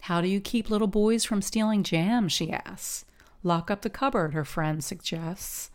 How 0.03 0.21
do 0.21 0.29
you 0.29 0.41
keep 0.41 0.71
little 0.71 0.87
boys 0.87 1.25
from 1.25 1.43
stealing 1.43 1.83
jam? 1.83 2.29
she 2.29 2.53
asks. 2.53 3.05
Lock 3.43 3.71
up 3.71 3.83
the 3.83 3.91
cupboard, 3.91 4.35
her 4.35 4.45
friend 4.45 4.83
suggests. 4.83 5.71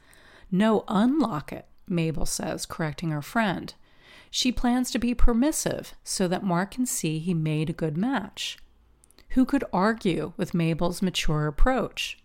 No, 0.51 0.83
unlock 0.87 1.51
it, 1.51 1.67
Mabel 1.87 2.25
says, 2.25 2.65
correcting 2.65 3.11
her 3.11 3.21
friend. 3.21 3.73
She 4.31 4.51
plans 4.51 4.89
to 4.91 4.99
be 4.99 5.13
permissive 5.13 5.93
so 6.03 6.27
that 6.27 6.43
Mark 6.43 6.71
can 6.71 6.85
see 6.85 7.19
he 7.19 7.33
made 7.33 7.69
a 7.69 7.73
good 7.73 7.97
match. 7.97 8.57
Who 9.29 9.45
could 9.45 9.63
argue 9.73 10.33
with 10.37 10.53
Mabel's 10.53 11.01
mature 11.01 11.47
approach? 11.47 12.17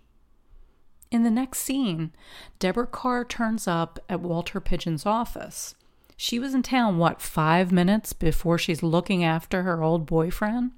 In 1.10 1.22
the 1.22 1.30
next 1.30 1.60
scene, 1.60 2.12
Deborah 2.58 2.86
Kerr 2.86 3.24
turns 3.24 3.66
up 3.66 3.98
at 4.08 4.20
Walter 4.20 4.60
Pidgeon's 4.60 5.06
office. 5.06 5.74
She 6.16 6.38
was 6.38 6.52
in 6.52 6.62
town, 6.62 6.98
what, 6.98 7.22
five 7.22 7.72
minutes 7.72 8.12
before 8.12 8.58
she's 8.58 8.82
looking 8.82 9.24
after 9.24 9.62
her 9.62 9.82
old 9.82 10.04
boyfriend? 10.04 10.72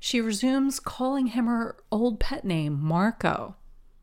She 0.00 0.20
resumes 0.20 0.80
calling 0.80 1.28
him 1.28 1.46
her 1.46 1.76
old 1.90 2.20
pet 2.20 2.44
name, 2.44 2.80
Marco, 2.80 3.56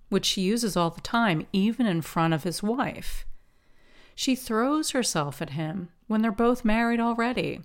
which 0.10 0.26
she 0.26 0.42
uses 0.42 0.78
all 0.78 0.90
the 0.90 1.02
time, 1.02 1.48
even 1.54 1.86
in 1.86 2.02
front 2.02 2.34
of 2.34 2.44
his 2.44 2.62
wife. 2.62 3.26
She 4.14 4.36
throws 4.36 4.92
herself 4.92 5.42
at 5.42 5.52
him 5.52 5.90
when 6.08 6.22
they're 6.22 6.32
both 6.32 6.66
married 6.66 7.00
already. 7.00 7.62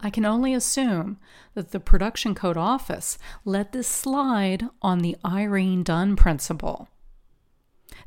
I 0.00 0.10
can 0.10 0.24
only 0.24 0.52
assume 0.52 1.18
that 1.54 1.70
the 1.70 1.80
production 1.80 2.34
code 2.34 2.56
office 2.56 3.18
let 3.44 3.72
this 3.72 3.88
slide 3.88 4.68
on 4.82 4.98
the 4.98 5.16
Irene 5.24 5.82
Dunne 5.82 6.16
principle. 6.16 6.88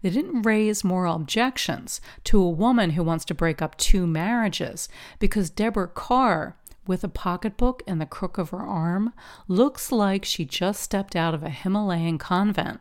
They 0.01 0.09
didn't 0.09 0.43
raise 0.43 0.83
moral 0.83 1.15
objections 1.15 1.99
to 2.25 2.41
a 2.41 2.49
woman 2.49 2.91
who 2.91 3.03
wants 3.03 3.25
to 3.25 3.33
break 3.33 3.61
up 3.61 3.75
two 3.77 4.05
marriages 4.05 4.87
because 5.17 5.49
Deborah 5.49 5.87
Kerr, 5.87 6.55
with 6.85 7.03
a 7.03 7.09
pocketbook 7.09 7.83
in 7.87 7.97
the 7.99 8.05
crook 8.05 8.37
of 8.37 8.51
her 8.51 8.61
arm, 8.61 9.13
looks 9.47 9.91
like 9.91 10.25
she 10.25 10.45
just 10.45 10.81
stepped 10.81 11.15
out 11.15 11.33
of 11.33 11.43
a 11.43 11.49
Himalayan 11.49 12.17
convent. 12.17 12.79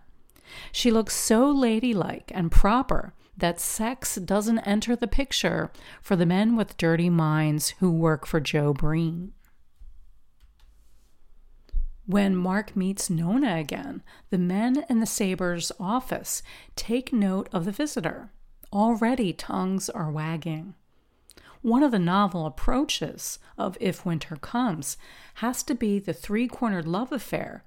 She 0.70 0.90
looks 0.90 1.14
so 1.14 1.50
ladylike 1.50 2.30
and 2.34 2.52
proper 2.52 3.14
that 3.38 3.60
sex 3.60 4.16
doesn't 4.16 4.58
enter 4.60 4.94
the 4.94 5.06
picture 5.06 5.70
for 6.02 6.16
the 6.16 6.26
men 6.26 6.56
with 6.56 6.76
dirty 6.76 7.08
minds 7.08 7.70
who 7.78 7.90
work 7.90 8.26
for 8.26 8.40
Joe 8.40 8.72
Breen. 8.74 9.32
When 12.04 12.34
Mark 12.34 12.74
meets 12.74 13.10
Nona 13.10 13.56
again, 13.56 14.02
the 14.30 14.38
men 14.38 14.84
in 14.88 15.00
the 15.00 15.06
Sabres 15.06 15.70
office 15.78 16.42
take 16.74 17.12
note 17.12 17.48
of 17.52 17.64
the 17.64 17.72
visitor. 17.72 18.30
Already 18.72 19.32
tongues 19.32 19.88
are 19.88 20.10
wagging. 20.10 20.74
One 21.60 21.82
of 21.82 21.90
the 21.90 21.98
novel 21.98 22.46
approaches 22.46 23.38
of 23.56 23.76
If 23.80 24.06
Winter 24.06 24.36
Comes 24.36 24.96
has 25.34 25.62
to 25.64 25.74
be 25.74 25.98
the 25.98 26.12
three 26.12 26.48
cornered 26.48 26.86
love 26.86 27.12
affair 27.12 27.62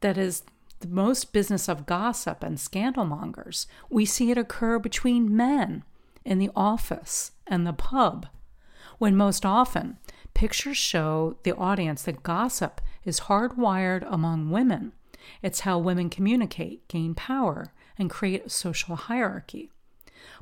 that 0.00 0.16
is 0.16 0.42
most 0.90 1.32
business 1.32 1.68
of 1.68 1.86
gossip 1.86 2.42
and 2.42 2.58
scandalmongers. 2.58 3.66
We 3.90 4.04
see 4.04 4.30
it 4.30 4.38
occur 4.38 4.78
between 4.78 5.36
men 5.36 5.84
in 6.24 6.38
the 6.38 6.50
office 6.54 7.32
and 7.46 7.66
the 7.66 7.72
pub, 7.72 8.26
when 8.98 9.16
most 9.16 9.44
often 9.44 9.98
pictures 10.34 10.76
show 10.76 11.36
the 11.42 11.56
audience 11.56 12.02
that 12.02 12.22
gossip 12.22 12.80
is 13.04 13.20
hardwired 13.20 14.06
among 14.10 14.50
women. 14.50 14.92
It's 15.42 15.60
how 15.60 15.78
women 15.78 16.10
communicate, 16.10 16.86
gain 16.88 17.14
power, 17.14 17.72
and 17.98 18.10
create 18.10 18.46
a 18.46 18.50
social 18.50 18.96
hierarchy. 18.96 19.70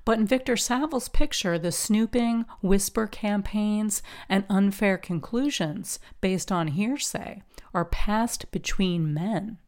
But 0.04 0.18
in 0.18 0.26
Victor 0.26 0.56
Saville's 0.56 1.08
picture, 1.08 1.58
the 1.58 1.72
snooping, 1.72 2.44
whisper 2.62 3.06
campaigns, 3.06 4.02
and 4.28 4.44
unfair 4.48 4.98
conclusions 4.98 5.98
based 6.20 6.52
on 6.52 6.68
hearsay 6.68 7.42
are 7.72 7.84
passed 7.84 8.50
between 8.50 9.14
men. 9.14 9.58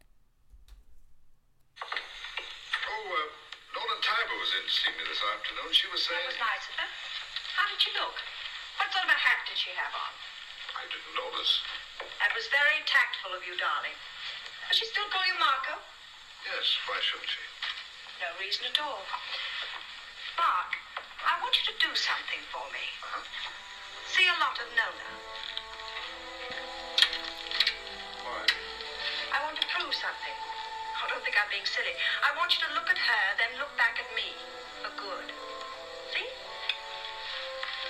Oh, 1.83 3.05
uh, 3.11 3.27
Nona 3.75 3.97
Tybar 3.99 4.37
was 4.39 4.51
in 4.55 4.63
to 4.63 4.73
see 4.73 4.91
me 4.95 5.03
this 5.03 5.19
afternoon. 5.19 5.69
She 5.75 5.87
was 5.91 6.01
saying... 6.05 6.23
That 6.23 6.35
was 6.35 6.43
nice 6.43 6.65
of 6.71 6.75
her. 6.79 6.89
How 7.59 7.65
did 7.67 7.79
she 7.81 7.91
look? 7.97 8.15
What 8.79 8.87
sort 8.89 9.05
of 9.05 9.11
a 9.11 9.19
hat 9.19 9.43
did 9.45 9.57
she 9.59 9.71
have 9.75 9.91
on? 9.91 10.13
I 10.79 10.83
didn't 10.87 11.15
notice. 11.15 11.59
That 12.23 12.31
was 12.33 12.47
very 12.49 12.81
tactful 12.87 13.35
of 13.35 13.43
you, 13.45 13.53
darling. 13.59 13.95
Does 14.67 14.79
she 14.79 14.87
still 14.89 15.05
call 15.11 15.25
you 15.27 15.35
Marco? 15.37 15.75
Yes, 16.47 16.65
why 16.87 16.97
shouldn't 17.03 17.29
she? 17.29 17.43
No 18.23 18.31
reason 18.39 18.67
at 18.67 18.79
all. 18.79 19.03
Mark, 20.39 20.71
I 21.23 21.39
want 21.43 21.53
you 21.59 21.63
to 21.71 21.75
do 21.77 21.91
something 21.93 22.41
for 22.49 22.65
me. 22.71 22.85
Uh-huh. 23.03 23.23
See 24.11 24.27
a 24.27 24.37
lot 24.39 24.55
of 24.57 24.67
Nona. 24.73 25.09
Why? 28.23 28.43
I 29.35 29.37
want 29.45 29.57
to 29.59 29.65
prove 29.67 29.93
something. 29.93 30.37
I 31.03 31.11
don't 31.11 31.19
think 31.19 31.35
I'm 31.35 31.51
being 31.51 31.67
silly. 31.67 31.91
I 32.23 32.31
want 32.39 32.55
you 32.55 32.63
to 32.63 32.71
look 32.79 32.87
at 32.87 32.95
her, 32.95 33.23
then 33.35 33.51
look 33.59 33.75
back 33.75 33.99
at 33.99 34.07
me. 34.15 34.31
For 34.79 34.93
good. 34.95 35.27
See? 36.15 36.23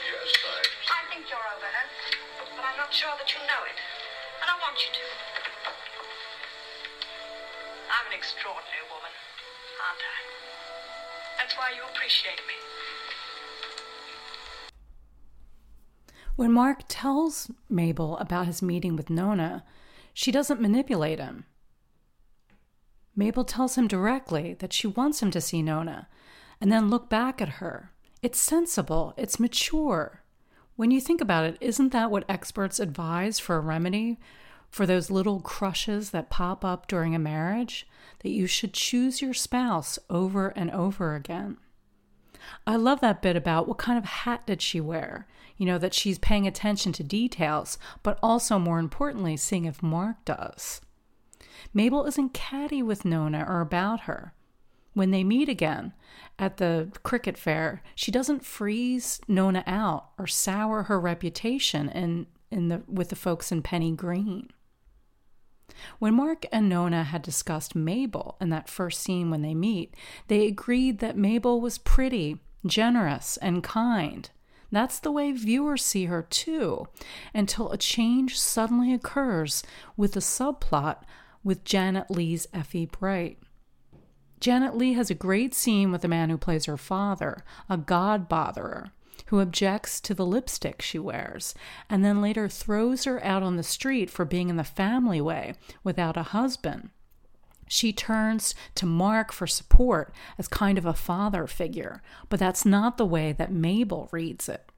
Yes, 0.01 0.33
I... 0.41 0.65
I 0.97 1.01
think 1.13 1.29
you're 1.29 1.37
over 1.37 1.69
her, 1.69 1.87
but 2.57 2.65
I'm 2.65 2.77
not 2.81 2.89
sure 2.89 3.13
that 3.13 3.29
you 3.29 3.37
know 3.45 3.61
it. 3.69 3.77
And 4.41 4.49
I 4.49 4.57
want 4.65 4.81
you 4.81 4.89
to. 4.97 5.05
I'm 7.93 8.09
an 8.09 8.17
extraordinary 8.17 8.85
woman, 8.89 9.13
aren't 9.77 10.01
I? 10.01 10.17
That's 11.37 11.53
why 11.53 11.69
you 11.77 11.85
appreciate 11.85 12.41
me. 12.49 12.57
When 16.35 16.51
Mark 16.51 16.89
tells 16.89 17.51
Mabel 17.69 18.17
about 18.17 18.47
his 18.47 18.65
meeting 18.65 18.95
with 18.95 19.11
Nona, 19.11 19.63
she 20.15 20.31
doesn't 20.31 20.59
manipulate 20.59 21.19
him. 21.19 21.45
Mabel 23.15 23.43
tells 23.43 23.77
him 23.77 23.87
directly 23.87 24.55
that 24.55 24.73
she 24.73 24.87
wants 24.87 25.21
him 25.21 25.31
to 25.31 25.41
see 25.41 25.61
Nona 25.61 26.07
and 26.59 26.71
then 26.71 26.89
look 26.89 27.09
back 27.09 27.41
at 27.41 27.49
her. 27.59 27.91
It's 28.21 28.39
sensible, 28.39 29.13
it's 29.17 29.39
mature. 29.39 30.23
When 30.75 30.89
you 30.89 30.99
think 30.99 31.21
about 31.21 31.45
it, 31.45 31.57
isn't 31.61 31.91
that 31.91 32.09
what 32.09 32.25
experts 32.27 32.79
advise 32.79 33.37
for 33.37 33.57
a 33.57 33.61
remedy 33.61 34.19
for 34.69 34.87
those 34.87 35.11
little 35.11 35.39
crushes 35.39 36.09
that 36.09 36.31
pop 36.31 36.65
up 36.65 36.87
during 36.87 37.13
a 37.13 37.19
marriage? 37.19 37.85
That 38.19 38.31
you 38.31 38.47
should 38.47 38.73
choose 38.73 39.21
your 39.21 39.33
spouse 39.33 39.99
over 40.09 40.49
and 40.49 40.71
over 40.71 41.15
again. 41.15 41.57
I 42.65 42.77
love 42.77 43.01
that 43.01 43.21
bit 43.21 43.35
about 43.35 43.67
what 43.67 43.77
kind 43.77 43.97
of 43.97 44.05
hat 44.05 44.47
did 44.47 44.61
she 44.61 44.81
wear? 44.81 45.27
You 45.57 45.65
know, 45.65 45.77
that 45.77 45.93
she's 45.93 46.17
paying 46.17 46.47
attention 46.47 46.91
to 46.93 47.03
details, 47.03 47.77
but 48.01 48.17
also 48.23 48.57
more 48.57 48.79
importantly, 48.79 49.37
seeing 49.37 49.65
if 49.65 49.83
Mark 49.83 50.25
does. 50.25 50.81
Mabel 51.73 52.05
isn't 52.05 52.33
catty 52.33 52.81
with 52.83 53.05
Nona 53.05 53.45
or 53.47 53.61
about 53.61 54.01
her. 54.01 54.33
When 54.93 55.11
they 55.11 55.23
meet 55.23 55.49
again 55.49 55.93
at 56.37 56.57
the 56.57 56.91
cricket 57.01 57.37
fair, 57.37 57.81
she 57.95 58.11
doesn't 58.11 58.45
freeze 58.45 59.19
Nona 59.27 59.63
out 59.65 60.09
or 60.19 60.27
sour 60.27 60.83
her 60.83 60.99
reputation 60.99 61.89
in, 61.89 62.27
in 62.51 62.67
the, 62.69 62.83
with 62.87 63.09
the 63.09 63.15
folks 63.15 63.51
in 63.51 63.63
Penny 63.63 63.91
Green. 63.91 64.49
When 65.97 66.13
Mark 66.13 66.45
and 66.51 66.69
Nona 66.69 67.03
had 67.03 67.23
discussed 67.23 67.75
Mabel 67.75 68.37
in 68.39 68.49
that 68.49 68.69
first 68.69 69.01
scene 69.01 69.31
when 69.31 69.41
they 69.41 69.55
meet, 69.55 69.95
they 70.27 70.45
agreed 70.45 70.99
that 70.99 71.17
Mabel 71.17 71.59
was 71.59 71.79
pretty, 71.79 72.39
generous, 72.65 73.37
and 73.37 73.63
kind. 73.63 74.29
That's 74.71 74.99
the 74.99 75.11
way 75.11 75.31
viewers 75.31 75.83
see 75.83 76.05
her 76.05 76.21
too, 76.23 76.87
until 77.33 77.71
a 77.71 77.77
change 77.77 78.39
suddenly 78.39 78.93
occurs 78.93 79.63
with 79.97 80.13
the 80.13 80.19
subplot 80.19 81.03
with 81.43 81.65
Janet 81.65 82.09
Leigh's 82.09 82.47
Effie 82.53 82.85
Bright. 82.85 83.39
Janet 84.39 84.75
Lee 84.75 84.93
has 84.93 85.09
a 85.09 85.15
great 85.15 85.53
scene 85.53 85.91
with 85.91 86.01
the 86.01 86.07
man 86.07 86.29
who 86.29 86.37
plays 86.37 86.65
her 86.65 86.77
father, 86.77 87.43
a 87.69 87.77
god 87.77 88.27
botherer, 88.27 88.91
who 89.27 89.39
objects 89.39 90.01
to 90.01 90.13
the 90.13 90.25
lipstick 90.25 90.81
she 90.81 90.99
wears, 90.99 91.55
and 91.89 92.03
then 92.03 92.21
later 92.21 92.49
throws 92.49 93.05
her 93.05 93.23
out 93.23 93.41
on 93.41 93.55
the 93.55 93.63
street 93.63 94.09
for 94.09 94.25
being 94.25 94.49
in 94.49 94.57
the 94.57 94.63
family 94.63 95.21
way 95.21 95.55
without 95.83 96.17
a 96.17 96.23
husband. 96.23 96.89
She 97.67 97.93
turns 97.93 98.53
to 98.75 98.85
Mark 98.85 99.31
for 99.31 99.47
support 99.47 100.13
as 100.37 100.47
kind 100.47 100.77
of 100.77 100.85
a 100.85 100.93
father 100.93 101.47
figure, 101.47 102.01
but 102.29 102.39
that's 102.39 102.65
not 102.65 102.97
the 102.97 103.05
way 103.05 103.31
that 103.31 103.51
Mabel 103.51 104.09
reads 104.11 104.49
it. 104.49 104.69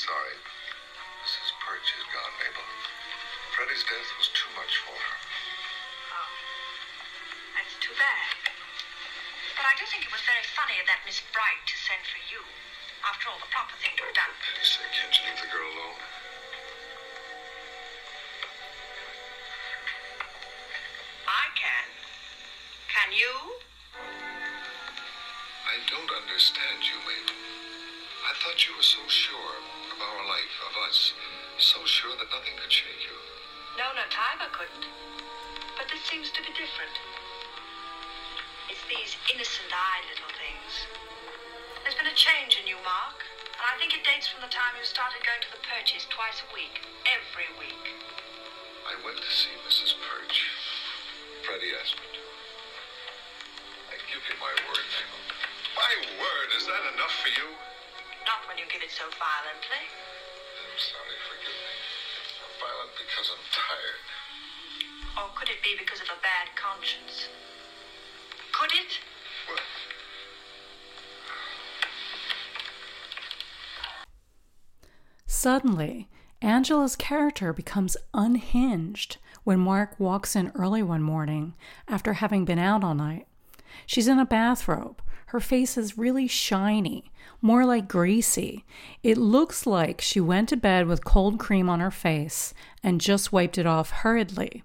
Sorry. 0.00 0.38
Mrs. 1.20 1.52
Perch 1.60 1.92
is 1.92 2.08
gone, 2.08 2.32
Mabel. 2.40 2.64
Freddie's 3.52 3.84
death 3.84 4.08
was 4.16 4.32
too 4.32 4.48
much 4.56 4.72
for 4.80 4.96
her. 4.96 5.16
Oh, 6.16 6.30
that's 7.52 7.76
too 7.84 7.92
bad. 8.00 8.32
But 9.60 9.68
I 9.68 9.76
do 9.76 9.84
think 9.92 10.08
it 10.08 10.12
was 10.16 10.24
very 10.24 10.40
funny 10.56 10.80
of 10.80 10.88
that 10.88 11.04
Miss 11.04 11.20
Bright 11.36 11.60
to 11.68 11.76
send 11.84 12.00
for 12.08 12.16
you. 12.32 12.40
After 13.04 13.28
all, 13.28 13.36
the 13.44 13.52
proper 13.52 13.76
thing 13.76 13.92
to 14.00 14.08
have 14.08 14.16
done. 14.16 14.32
For 14.40 14.56
pity's 14.56 14.72
sake, 14.72 14.88
can't 14.88 15.12
you 15.12 15.22
leave 15.28 15.36
the 15.36 15.52
girl 15.52 15.68
alone? 15.68 16.00
I 21.28 21.44
can. 21.60 21.86
Can 22.88 23.08
you? 23.12 23.34
I 25.68 25.76
don't 25.92 26.08
understand 26.24 26.88
you, 26.88 26.96
Mabel. 27.04 27.36
I 28.24 28.32
thought 28.40 28.64
you 28.64 28.72
were 28.80 28.88
so 28.96 29.04
sure 29.12 29.69
life, 30.30 30.56
of 30.62 30.74
us. 30.86 31.10
So 31.58 31.82
sure 31.82 32.14
that 32.14 32.30
nothing 32.30 32.54
could 32.54 32.70
shake 32.70 33.02
you. 33.02 33.18
No, 33.74 33.90
no, 33.98 34.06
Tybar 34.14 34.54
couldn't. 34.54 34.86
But 35.74 35.90
this 35.90 36.06
seems 36.06 36.30
to 36.30 36.40
be 36.46 36.54
different. 36.54 36.94
It's 38.70 38.84
these 38.86 39.18
innocent 39.34 39.74
eyed 39.74 40.06
little 40.06 40.30
things. 40.38 40.72
There's 41.82 41.98
been 41.98 42.06
a 42.06 42.14
change 42.14 42.62
in 42.62 42.70
you, 42.70 42.78
Mark. 42.86 43.18
And 43.58 43.66
I 43.66 43.74
think 43.82 43.90
it 43.92 44.06
dates 44.06 44.30
from 44.30 44.40
the 44.46 44.52
time 44.54 44.78
you 44.78 44.86
started 44.86 45.18
going 45.26 45.42
to 45.42 45.50
the 45.50 45.60
Perches 45.66 46.06
twice 46.06 46.38
a 46.46 46.48
week. 46.54 46.78
Every 47.10 47.50
week. 47.58 47.84
I 48.86 48.94
went 49.02 49.18
to 49.18 49.30
see 49.34 49.52
Mrs. 49.66 49.98
Perch. 49.98 50.46
Freddie 51.42 51.74
asked 51.74 51.98
me 51.98 52.06
to. 52.14 52.24
I 53.90 53.98
give 54.06 54.22
you 54.22 54.36
my 54.38 54.54
word, 54.70 54.86
Mabel. 54.94 55.22
My 55.74 55.92
word, 56.22 56.48
is 56.54 56.64
that 56.70 56.84
enough 56.94 57.14
for 57.18 57.34
you? 57.34 57.50
Not 58.24 58.46
when 58.46 58.56
you 58.56 58.64
give 58.70 58.80
it 58.80 58.94
so 58.94 59.10
violently. 59.18 59.99
Or 65.20 65.28
could 65.36 65.50
it 65.50 65.62
be 65.62 65.76
because 65.78 66.00
of 66.00 66.06
a 66.06 66.20
bad 66.22 66.48
conscience? 66.56 67.28
Could 68.52 68.70
it? 68.72 69.00
Suddenly, 75.26 76.08
Angela's 76.40 76.96
character 76.96 77.52
becomes 77.52 77.98
unhinged 78.14 79.18
when 79.44 79.60
Mark 79.60 80.00
walks 80.00 80.34
in 80.34 80.52
early 80.54 80.82
one 80.82 81.02
morning 81.02 81.54
after 81.86 82.14
having 82.14 82.46
been 82.46 82.58
out 82.58 82.82
all 82.82 82.94
night. 82.94 83.26
She's 83.84 84.08
in 84.08 84.18
a 84.18 84.24
bathrobe. 84.24 85.02
Her 85.26 85.40
face 85.40 85.76
is 85.76 85.98
really 85.98 86.28
shiny, 86.28 87.12
more 87.42 87.66
like 87.66 87.88
greasy. 87.88 88.64
It 89.02 89.18
looks 89.18 89.66
like 89.66 90.00
she 90.00 90.20
went 90.20 90.48
to 90.48 90.56
bed 90.56 90.86
with 90.86 91.04
cold 91.04 91.38
cream 91.38 91.68
on 91.68 91.80
her 91.80 91.90
face 91.90 92.54
and 92.82 93.02
just 93.02 93.32
wiped 93.32 93.58
it 93.58 93.66
off 93.66 93.90
hurriedly. 93.90 94.64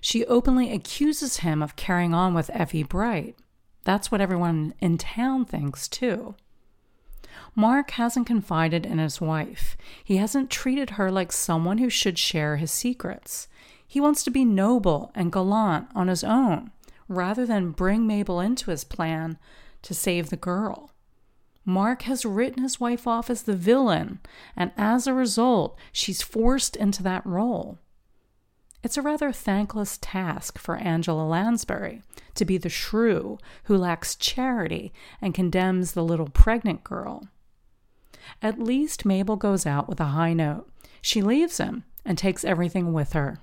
She 0.00 0.24
openly 0.26 0.72
accuses 0.72 1.38
him 1.38 1.62
of 1.62 1.76
carrying 1.76 2.14
on 2.14 2.34
with 2.34 2.50
Effie 2.52 2.82
Bright. 2.82 3.36
That's 3.84 4.10
what 4.10 4.20
everyone 4.20 4.74
in 4.80 4.98
town 4.98 5.44
thinks, 5.44 5.88
too. 5.88 6.34
Mark 7.54 7.92
hasn't 7.92 8.26
confided 8.26 8.84
in 8.84 8.98
his 8.98 9.20
wife. 9.20 9.76
He 10.04 10.16
hasn't 10.16 10.50
treated 10.50 10.90
her 10.90 11.10
like 11.10 11.32
someone 11.32 11.78
who 11.78 11.88
should 11.88 12.18
share 12.18 12.56
his 12.56 12.70
secrets. 12.70 13.48
He 13.86 14.00
wants 14.00 14.22
to 14.24 14.30
be 14.30 14.44
noble 14.44 15.10
and 15.14 15.32
gallant 15.32 15.88
on 15.94 16.08
his 16.08 16.24
own, 16.24 16.70
rather 17.08 17.46
than 17.46 17.70
bring 17.70 18.06
Mabel 18.06 18.40
into 18.40 18.70
his 18.70 18.84
plan 18.84 19.38
to 19.82 19.94
save 19.94 20.30
the 20.30 20.36
girl. 20.36 20.90
Mark 21.64 22.02
has 22.02 22.24
written 22.24 22.62
his 22.62 22.78
wife 22.78 23.06
off 23.06 23.30
as 23.30 23.42
the 23.42 23.56
villain, 23.56 24.20
and 24.56 24.70
as 24.76 25.06
a 25.06 25.14
result, 25.14 25.76
she's 25.92 26.22
forced 26.22 26.76
into 26.76 27.02
that 27.02 27.26
role. 27.26 27.78
It's 28.86 28.96
a 28.96 29.02
rather 29.02 29.32
thankless 29.32 29.98
task 30.00 30.60
for 30.60 30.76
Angela 30.76 31.26
Lansbury 31.26 32.02
to 32.36 32.44
be 32.44 32.56
the 32.56 32.68
shrew 32.68 33.36
who 33.64 33.76
lacks 33.76 34.14
charity 34.14 34.92
and 35.20 35.34
condemns 35.34 35.90
the 35.90 36.04
little 36.04 36.28
pregnant 36.28 36.84
girl. 36.84 37.26
At 38.40 38.60
least 38.60 39.04
Mabel 39.04 39.34
goes 39.34 39.66
out 39.66 39.88
with 39.88 39.98
a 39.98 40.14
high 40.14 40.34
note. 40.34 40.70
She 41.02 41.20
leaves 41.20 41.58
him 41.58 41.82
and 42.04 42.16
takes 42.16 42.44
everything 42.44 42.92
with 42.92 43.12
her. 43.14 43.40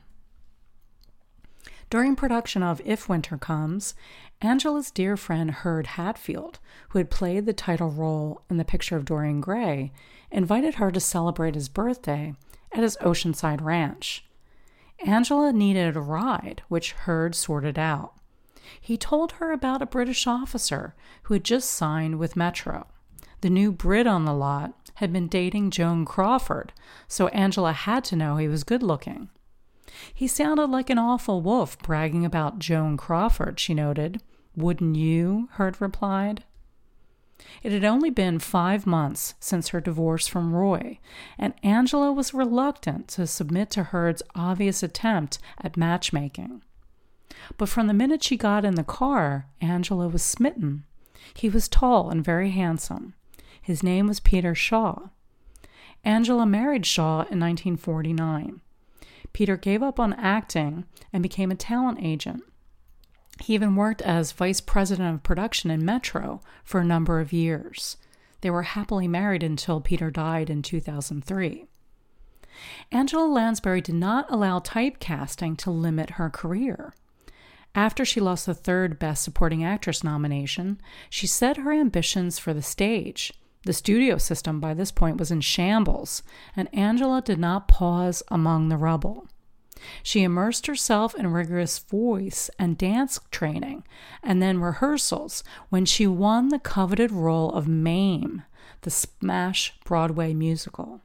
During 1.89 2.15
production 2.15 2.63
of 2.63 2.81
If 2.85 3.09
Winter 3.09 3.37
Comes, 3.37 3.95
Angela's 4.39 4.91
dear 4.91 5.17
friend 5.17 5.51
Hurd 5.51 5.87
Hatfield, 5.87 6.59
who 6.91 6.99
had 6.99 7.11
played 7.11 7.45
the 7.45 7.51
title 7.51 7.89
role 7.89 8.43
in 8.49 8.55
the 8.55 8.63
picture 8.63 8.95
of 8.95 9.03
Dorian 9.03 9.41
Gray, 9.41 9.91
invited 10.31 10.75
her 10.75 10.89
to 10.89 11.01
celebrate 11.01 11.55
his 11.55 11.67
birthday 11.67 12.33
at 12.71 12.83
his 12.83 12.95
Oceanside 13.01 13.59
ranch. 13.59 14.23
Angela 15.05 15.51
needed 15.51 15.95
a 15.95 16.01
ride, 16.01 16.61
which 16.67 16.93
Hurd 16.93 17.35
sorted 17.35 17.77
out. 17.77 18.13
He 18.79 18.97
told 18.97 19.33
her 19.33 19.51
about 19.51 19.81
a 19.81 19.87
British 19.87 20.27
officer 20.27 20.95
who 21.23 21.33
had 21.33 21.43
just 21.43 21.69
signed 21.69 22.19
with 22.19 22.35
Metro. 22.35 22.87
The 23.41 23.49
new 23.49 23.71
Brit 23.71 24.07
on 24.07 24.25
the 24.25 24.33
lot 24.33 24.73
had 24.95 25.11
been 25.11 25.27
dating 25.27 25.71
Joan 25.71 26.05
Crawford, 26.05 26.71
so 27.07 27.27
Angela 27.29 27.73
had 27.73 28.03
to 28.05 28.15
know 28.15 28.37
he 28.37 28.47
was 28.47 28.63
good 28.63 28.83
looking. 28.83 29.29
He 30.13 30.27
sounded 30.27 30.67
like 30.67 30.89
an 30.89 30.97
awful 30.97 31.41
wolf 31.41 31.77
bragging 31.79 32.25
about 32.25 32.59
Joan 32.59 32.97
Crawford, 32.97 33.59
she 33.59 33.73
noted. 33.73 34.21
Wouldn't 34.55 34.95
you? 34.95 35.49
Hurd 35.53 35.81
replied. 35.81 36.43
It 37.61 37.71
had 37.71 37.85
only 37.85 38.09
been 38.09 38.39
five 38.39 38.85
months 38.85 39.35
since 39.39 39.69
her 39.69 39.79
divorce 39.79 40.27
from 40.27 40.53
Roy, 40.53 40.99
and 41.37 41.53
Angela 41.63 42.11
was 42.11 42.33
reluctant 42.33 43.07
to 43.09 43.27
submit 43.27 43.69
to 43.71 43.83
Hurd's 43.83 44.23
obvious 44.35 44.81
attempt 44.81 45.39
at 45.61 45.77
matchmaking. 45.77 46.61
But 47.57 47.69
from 47.69 47.87
the 47.87 47.93
minute 47.93 48.23
she 48.23 48.37
got 48.37 48.65
in 48.65 48.75
the 48.75 48.83
car, 48.83 49.47
Angela 49.61 50.07
was 50.07 50.23
smitten. 50.23 50.85
He 51.33 51.49
was 51.49 51.67
tall 51.67 52.09
and 52.09 52.23
very 52.23 52.51
handsome. 52.51 53.13
His 53.61 53.83
name 53.83 54.07
was 54.07 54.19
Peter 54.19 54.55
Shaw. 54.55 55.09
Angela 56.03 56.45
married 56.45 56.85
Shaw 56.85 57.21
in 57.29 57.39
1949. 57.39 58.61
Peter 59.31 59.57
gave 59.57 59.81
up 59.81 59.99
on 59.99 60.13
acting 60.13 60.85
and 61.11 61.23
became 61.23 61.49
a 61.49 61.55
talent 61.55 61.99
agent. 62.01 62.43
He 63.41 63.53
even 63.53 63.75
worked 63.75 64.01
as 64.01 64.31
vice 64.31 64.61
president 64.61 65.15
of 65.15 65.23
production 65.23 65.71
in 65.71 65.83
Metro 65.83 66.41
for 66.63 66.79
a 66.79 66.85
number 66.85 67.19
of 67.19 67.33
years. 67.33 67.97
They 68.41 68.49
were 68.49 68.63
happily 68.63 69.07
married 69.07 69.43
until 69.43 69.81
Peter 69.81 70.11
died 70.11 70.49
in 70.49 70.61
2003. 70.61 71.65
Angela 72.91 73.25
Lansbury 73.25 73.81
did 73.81 73.95
not 73.95 74.29
allow 74.29 74.59
typecasting 74.59 75.57
to 75.57 75.71
limit 75.71 76.11
her 76.11 76.29
career. 76.29 76.93
After 77.75 78.05
she 78.05 78.19
lost 78.19 78.45
the 78.45 78.53
third 78.53 78.99
Best 78.99 79.23
Supporting 79.23 79.63
Actress 79.63 80.03
nomination, 80.03 80.79
she 81.09 81.25
set 81.25 81.57
her 81.57 81.73
ambitions 81.73 82.37
for 82.37 82.53
the 82.53 82.61
stage. 82.61 83.33
The 83.65 83.73
studio 83.73 84.17
system 84.17 84.59
by 84.59 84.73
this 84.73 84.91
point 84.91 85.17
was 85.17 85.31
in 85.31 85.41
shambles, 85.41 86.21
and 86.55 86.73
Angela 86.73 87.21
did 87.21 87.39
not 87.39 87.67
pause 87.67 88.21
among 88.27 88.69
the 88.69 88.77
rubble. 88.77 89.27
She 90.01 90.23
immersed 90.23 90.67
herself 90.67 91.15
in 91.15 91.27
rigorous 91.27 91.79
voice 91.79 92.49
and 92.57 92.77
dance 92.77 93.19
training 93.31 93.83
and 94.21 94.41
then 94.41 94.61
rehearsals 94.61 95.43
when 95.69 95.85
she 95.85 96.07
won 96.07 96.49
the 96.49 96.59
coveted 96.59 97.11
role 97.11 97.51
of 97.51 97.67
Mame, 97.67 98.43
the 98.81 98.89
smash 98.89 99.73
Broadway 99.83 100.33
musical. 100.33 101.01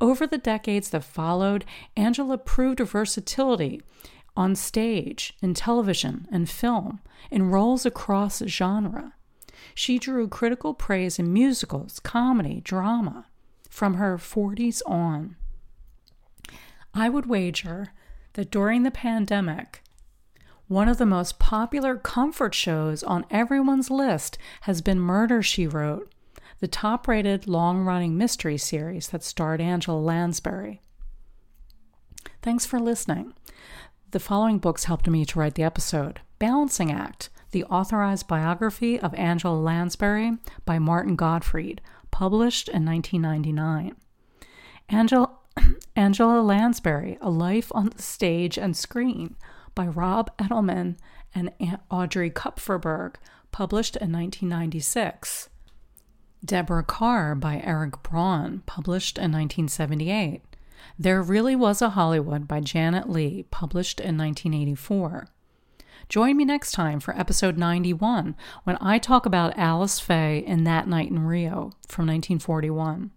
Over 0.00 0.26
the 0.26 0.38
decades 0.38 0.90
that 0.90 1.04
followed, 1.04 1.64
Angela 1.96 2.38
proved 2.38 2.78
her 2.78 2.84
versatility 2.84 3.80
on 4.36 4.54
stage, 4.54 5.34
in 5.42 5.54
television, 5.54 6.26
and 6.30 6.48
film, 6.48 7.00
in 7.30 7.50
roles 7.50 7.84
across 7.84 8.42
genre. 8.46 9.14
She 9.74 9.98
drew 9.98 10.28
critical 10.28 10.74
praise 10.74 11.18
in 11.18 11.32
musicals, 11.32 12.00
comedy, 12.00 12.60
drama 12.62 13.26
from 13.68 13.94
her 13.94 14.18
40s 14.18 14.82
on. 14.86 15.36
I 16.94 17.08
would 17.08 17.26
wager 17.26 17.92
that 18.34 18.50
during 18.50 18.82
the 18.82 18.90
pandemic, 18.90 19.82
one 20.68 20.88
of 20.88 20.98
the 20.98 21.06
most 21.06 21.38
popular 21.38 21.96
comfort 21.96 22.54
shows 22.54 23.02
on 23.02 23.26
everyone's 23.30 23.90
list 23.90 24.38
has 24.62 24.80
been 24.80 25.00
Murder, 25.00 25.42
She 25.42 25.66
Wrote, 25.66 26.12
the 26.60 26.68
top 26.68 27.08
rated 27.08 27.46
long 27.46 27.84
running 27.84 28.16
mystery 28.16 28.56
series 28.56 29.08
that 29.08 29.24
starred 29.24 29.60
Angela 29.60 29.98
Lansbury. 29.98 30.80
Thanks 32.40 32.64
for 32.64 32.78
listening. 32.78 33.34
The 34.12 34.20
following 34.20 34.58
books 34.58 34.84
helped 34.84 35.08
me 35.08 35.24
to 35.24 35.38
write 35.38 35.54
the 35.54 35.62
episode 35.62 36.20
Balancing 36.38 36.92
Act, 36.92 37.30
the 37.50 37.64
authorized 37.64 38.28
biography 38.28 39.00
of 39.00 39.14
Angela 39.14 39.58
Lansbury 39.58 40.38
by 40.64 40.78
Martin 40.78 41.16
Gottfried, 41.16 41.80
published 42.10 42.68
in 42.68 42.84
1999. 42.84 43.96
Angela, 44.88 45.30
Angela 45.96 46.40
Lansbury, 46.40 47.18
A 47.20 47.30
Life 47.30 47.70
on 47.74 47.90
the 47.90 48.02
Stage 48.02 48.58
and 48.58 48.76
Screen 48.76 49.36
by 49.74 49.86
Rob 49.86 50.36
Edelman 50.38 50.96
and 51.34 51.52
Audrey 51.90 52.30
Kupferberg, 52.30 53.16
published 53.50 53.96
in 53.96 54.12
1996. 54.12 55.48
Deborah 56.44 56.82
Kerr 56.82 57.34
by 57.34 57.60
Eric 57.64 58.02
Braun, 58.02 58.62
published 58.66 59.16
in 59.18 59.32
1978. 59.32 60.42
There 60.98 61.22
Really 61.22 61.54
Was 61.54 61.80
a 61.80 61.90
Hollywood 61.90 62.48
by 62.48 62.60
Janet 62.60 63.08
Leigh, 63.08 63.44
published 63.50 64.00
in 64.00 64.18
1984. 64.18 65.28
Join 66.08 66.36
me 66.36 66.44
next 66.44 66.72
time 66.72 67.00
for 67.00 67.16
episode 67.18 67.56
91 67.56 68.34
when 68.64 68.76
I 68.80 68.98
talk 68.98 69.24
about 69.24 69.56
Alice 69.56 70.00
Faye 70.00 70.38
in 70.44 70.64
That 70.64 70.88
Night 70.88 71.10
in 71.10 71.20
Rio 71.20 71.72
from 71.86 72.06
1941. 72.06 73.12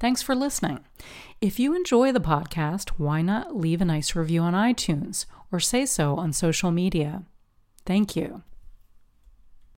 Thanks 0.00 0.22
for 0.22 0.34
listening. 0.34 0.80
If 1.40 1.58
you 1.58 1.74
enjoy 1.74 2.12
the 2.12 2.20
podcast, 2.20 2.90
why 2.90 3.22
not 3.22 3.56
leave 3.56 3.80
a 3.80 3.84
nice 3.84 4.14
review 4.14 4.42
on 4.42 4.54
iTunes 4.54 5.26
or 5.50 5.58
say 5.58 5.86
so 5.86 6.16
on 6.16 6.32
social 6.32 6.70
media? 6.70 7.22
Thank 7.84 8.14
you. 8.14 8.42